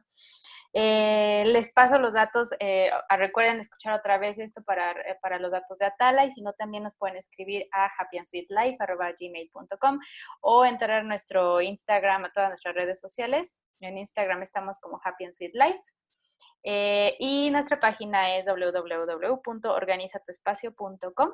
Eh, 0.72 1.44
les 1.46 1.70
paso 1.74 1.98
los 1.98 2.14
datos, 2.14 2.54
eh, 2.58 2.90
recuerden 3.18 3.60
escuchar 3.60 3.92
otra 3.92 4.16
vez 4.16 4.38
esto 4.38 4.62
para, 4.64 4.94
para, 5.20 5.38
los 5.38 5.52
datos 5.52 5.78
de 5.78 5.84
Atala 5.84 6.24
y 6.24 6.30
si 6.30 6.40
no 6.40 6.54
también 6.54 6.84
nos 6.84 6.96
pueden 6.96 7.18
escribir 7.18 7.68
a 7.72 7.90
happyandsweetlife.gmail.com 7.98 9.98
o 10.40 10.64
entrar 10.64 11.00
a 11.00 11.02
nuestro 11.02 11.60
Instagram, 11.60 12.24
a 12.24 12.32
todas 12.32 12.48
nuestras 12.48 12.74
redes 12.74 12.98
sociales. 12.98 13.60
En 13.80 13.98
Instagram 13.98 14.42
estamos 14.42 14.78
como 14.80 14.98
Happy 15.04 15.26
and 15.26 15.34
Sweet 15.34 15.54
Life. 15.54 15.82
Eh, 16.62 17.16
y 17.18 17.50
nuestra 17.50 17.80
página 17.80 18.36
es 18.36 18.44
www.organizatuespacio.com. 18.46 21.30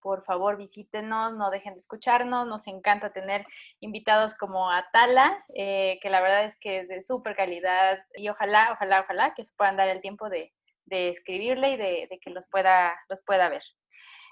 Por 0.00 0.22
favor, 0.22 0.56
visítenos, 0.56 1.34
no 1.34 1.50
dejen 1.50 1.74
de 1.74 1.80
escucharnos. 1.80 2.46
Nos 2.46 2.68
encanta 2.68 3.12
tener 3.12 3.44
invitados 3.80 4.34
como 4.34 4.70
Atala, 4.70 5.44
eh, 5.54 5.98
que 6.00 6.10
la 6.10 6.20
verdad 6.20 6.44
es 6.44 6.56
que 6.60 6.80
es 6.80 6.88
de 6.88 7.00
súper 7.02 7.34
calidad 7.34 7.98
y 8.14 8.28
ojalá, 8.28 8.70
ojalá, 8.72 9.00
ojalá 9.00 9.34
que 9.34 9.44
se 9.44 9.52
puedan 9.56 9.76
dar 9.76 9.88
el 9.88 10.00
tiempo 10.00 10.28
de, 10.28 10.52
escribirle 10.88 11.72
y 11.72 11.76
de, 11.76 12.20
que 12.22 12.30
los 12.30 12.46
pueda, 12.46 12.96
los 13.08 13.20
pueda 13.24 13.48
ver. 13.48 13.64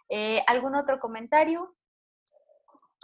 Eh, 0.09 0.44
¿Algún 0.46 0.76
otro 0.76 1.00
comentario? 1.00 1.74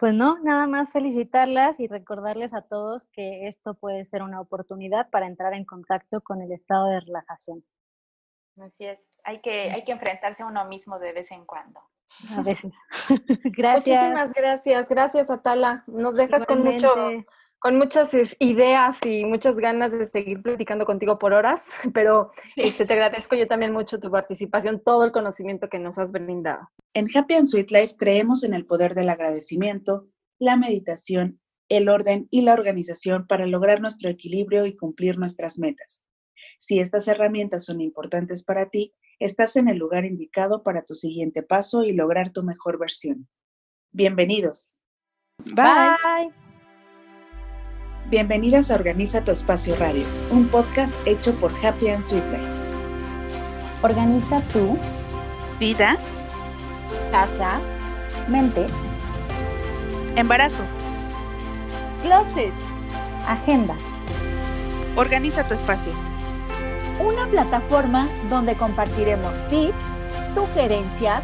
Pues 0.00 0.14
no, 0.14 0.38
nada 0.38 0.66
más 0.66 0.92
felicitarlas 0.92 1.78
y 1.78 1.86
recordarles 1.86 2.54
a 2.54 2.62
todos 2.62 3.04
que 3.12 3.46
esto 3.48 3.74
puede 3.74 4.06
ser 4.06 4.22
una 4.22 4.40
oportunidad 4.40 5.10
para 5.10 5.26
entrar 5.26 5.52
en 5.52 5.66
contacto 5.66 6.22
con 6.22 6.40
el 6.40 6.52
estado 6.52 6.86
de 6.86 7.00
relajación. 7.00 7.62
Así 8.58 8.86
es, 8.86 9.20
hay 9.24 9.42
que, 9.42 9.70
hay 9.70 9.82
que 9.82 9.92
enfrentarse 9.92 10.42
a 10.42 10.46
uno 10.46 10.64
mismo 10.64 10.98
de 10.98 11.12
vez 11.12 11.30
en 11.32 11.44
cuando. 11.44 11.80
A 12.34 12.40
veces. 12.40 12.72
gracias. 13.44 14.00
Muchísimas 14.00 14.32
gracias, 14.32 14.88
gracias 14.88 15.28
Atala. 15.28 15.84
Nos 15.86 16.14
dejas 16.14 16.46
con 16.46 16.64
mucho, 16.64 16.94
con 17.60 17.76
muchas 17.76 18.10
ideas 18.38 18.96
y 19.04 19.24
muchas 19.26 19.56
ganas 19.56 19.92
de 19.92 20.06
seguir 20.06 20.42
platicando 20.42 20.86
contigo 20.86 21.18
por 21.18 21.34
horas, 21.34 21.66
pero 21.94 22.32
este, 22.56 22.86
te 22.86 22.94
agradezco 22.94 23.36
yo 23.36 23.46
también 23.46 23.72
mucho 23.72 24.00
tu 24.00 24.10
participación, 24.10 24.82
todo 24.82 25.04
el 25.04 25.12
conocimiento 25.12 25.68
que 25.68 25.78
nos 25.78 25.98
has 25.98 26.10
brindado. 26.10 26.68
En 26.94 27.06
Happy 27.14 27.34
and 27.34 27.46
Sweet 27.46 27.70
Life 27.70 27.94
creemos 27.96 28.42
en 28.42 28.54
el 28.54 28.64
poder 28.64 28.94
del 28.94 29.10
agradecimiento, 29.10 30.08
la 30.38 30.56
meditación, 30.56 31.38
el 31.68 31.88
orden 31.88 32.26
y 32.30 32.42
la 32.42 32.54
organización 32.54 33.26
para 33.26 33.46
lograr 33.46 33.80
nuestro 33.80 34.08
equilibrio 34.08 34.66
y 34.66 34.76
cumplir 34.76 35.18
nuestras 35.18 35.58
metas. 35.58 36.02
Si 36.58 36.80
estas 36.80 37.08
herramientas 37.08 37.66
son 37.66 37.80
importantes 37.80 38.42
para 38.42 38.70
ti, 38.70 38.94
estás 39.18 39.56
en 39.56 39.68
el 39.68 39.76
lugar 39.76 40.06
indicado 40.06 40.62
para 40.62 40.82
tu 40.82 40.94
siguiente 40.94 41.42
paso 41.42 41.84
y 41.84 41.92
lograr 41.92 42.32
tu 42.32 42.42
mejor 42.42 42.78
versión. 42.78 43.28
Bienvenidos. 43.92 44.78
Bye. 45.54 46.49
Bienvenidas 48.10 48.72
a 48.72 48.74
Organiza 48.74 49.22
tu 49.22 49.30
Espacio 49.30 49.76
Radio, 49.76 50.04
un 50.30 50.48
podcast 50.48 50.92
hecho 51.06 51.32
por 51.34 51.52
Happy 51.64 51.90
and 51.90 52.02
Sweet 52.02 52.24
Life. 52.32 52.44
Organiza 53.82 54.40
tu 54.52 54.76
vida, 55.60 55.96
casa, 57.12 57.60
mente, 58.26 58.66
embarazo, 60.16 60.64
closet, 62.02 62.52
agenda. 63.28 63.76
Organiza 64.96 65.46
tu 65.46 65.54
espacio. 65.54 65.92
Una 66.98 67.28
plataforma 67.28 68.08
donde 68.28 68.56
compartiremos 68.56 69.46
tips, 69.46 69.84
sugerencias, 70.34 71.22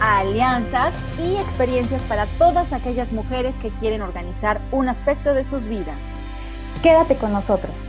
alianzas 0.00 0.94
y 1.18 1.34
experiencias 1.34 2.00
para 2.02 2.26
todas 2.38 2.72
aquellas 2.72 3.10
mujeres 3.10 3.56
que 3.56 3.70
quieren 3.80 4.02
organizar 4.02 4.60
un 4.70 4.88
aspecto 4.88 5.34
de 5.34 5.42
sus 5.42 5.66
vidas. 5.66 5.98
Quédate 6.82 7.16
con 7.16 7.32
nosotros. 7.32 7.88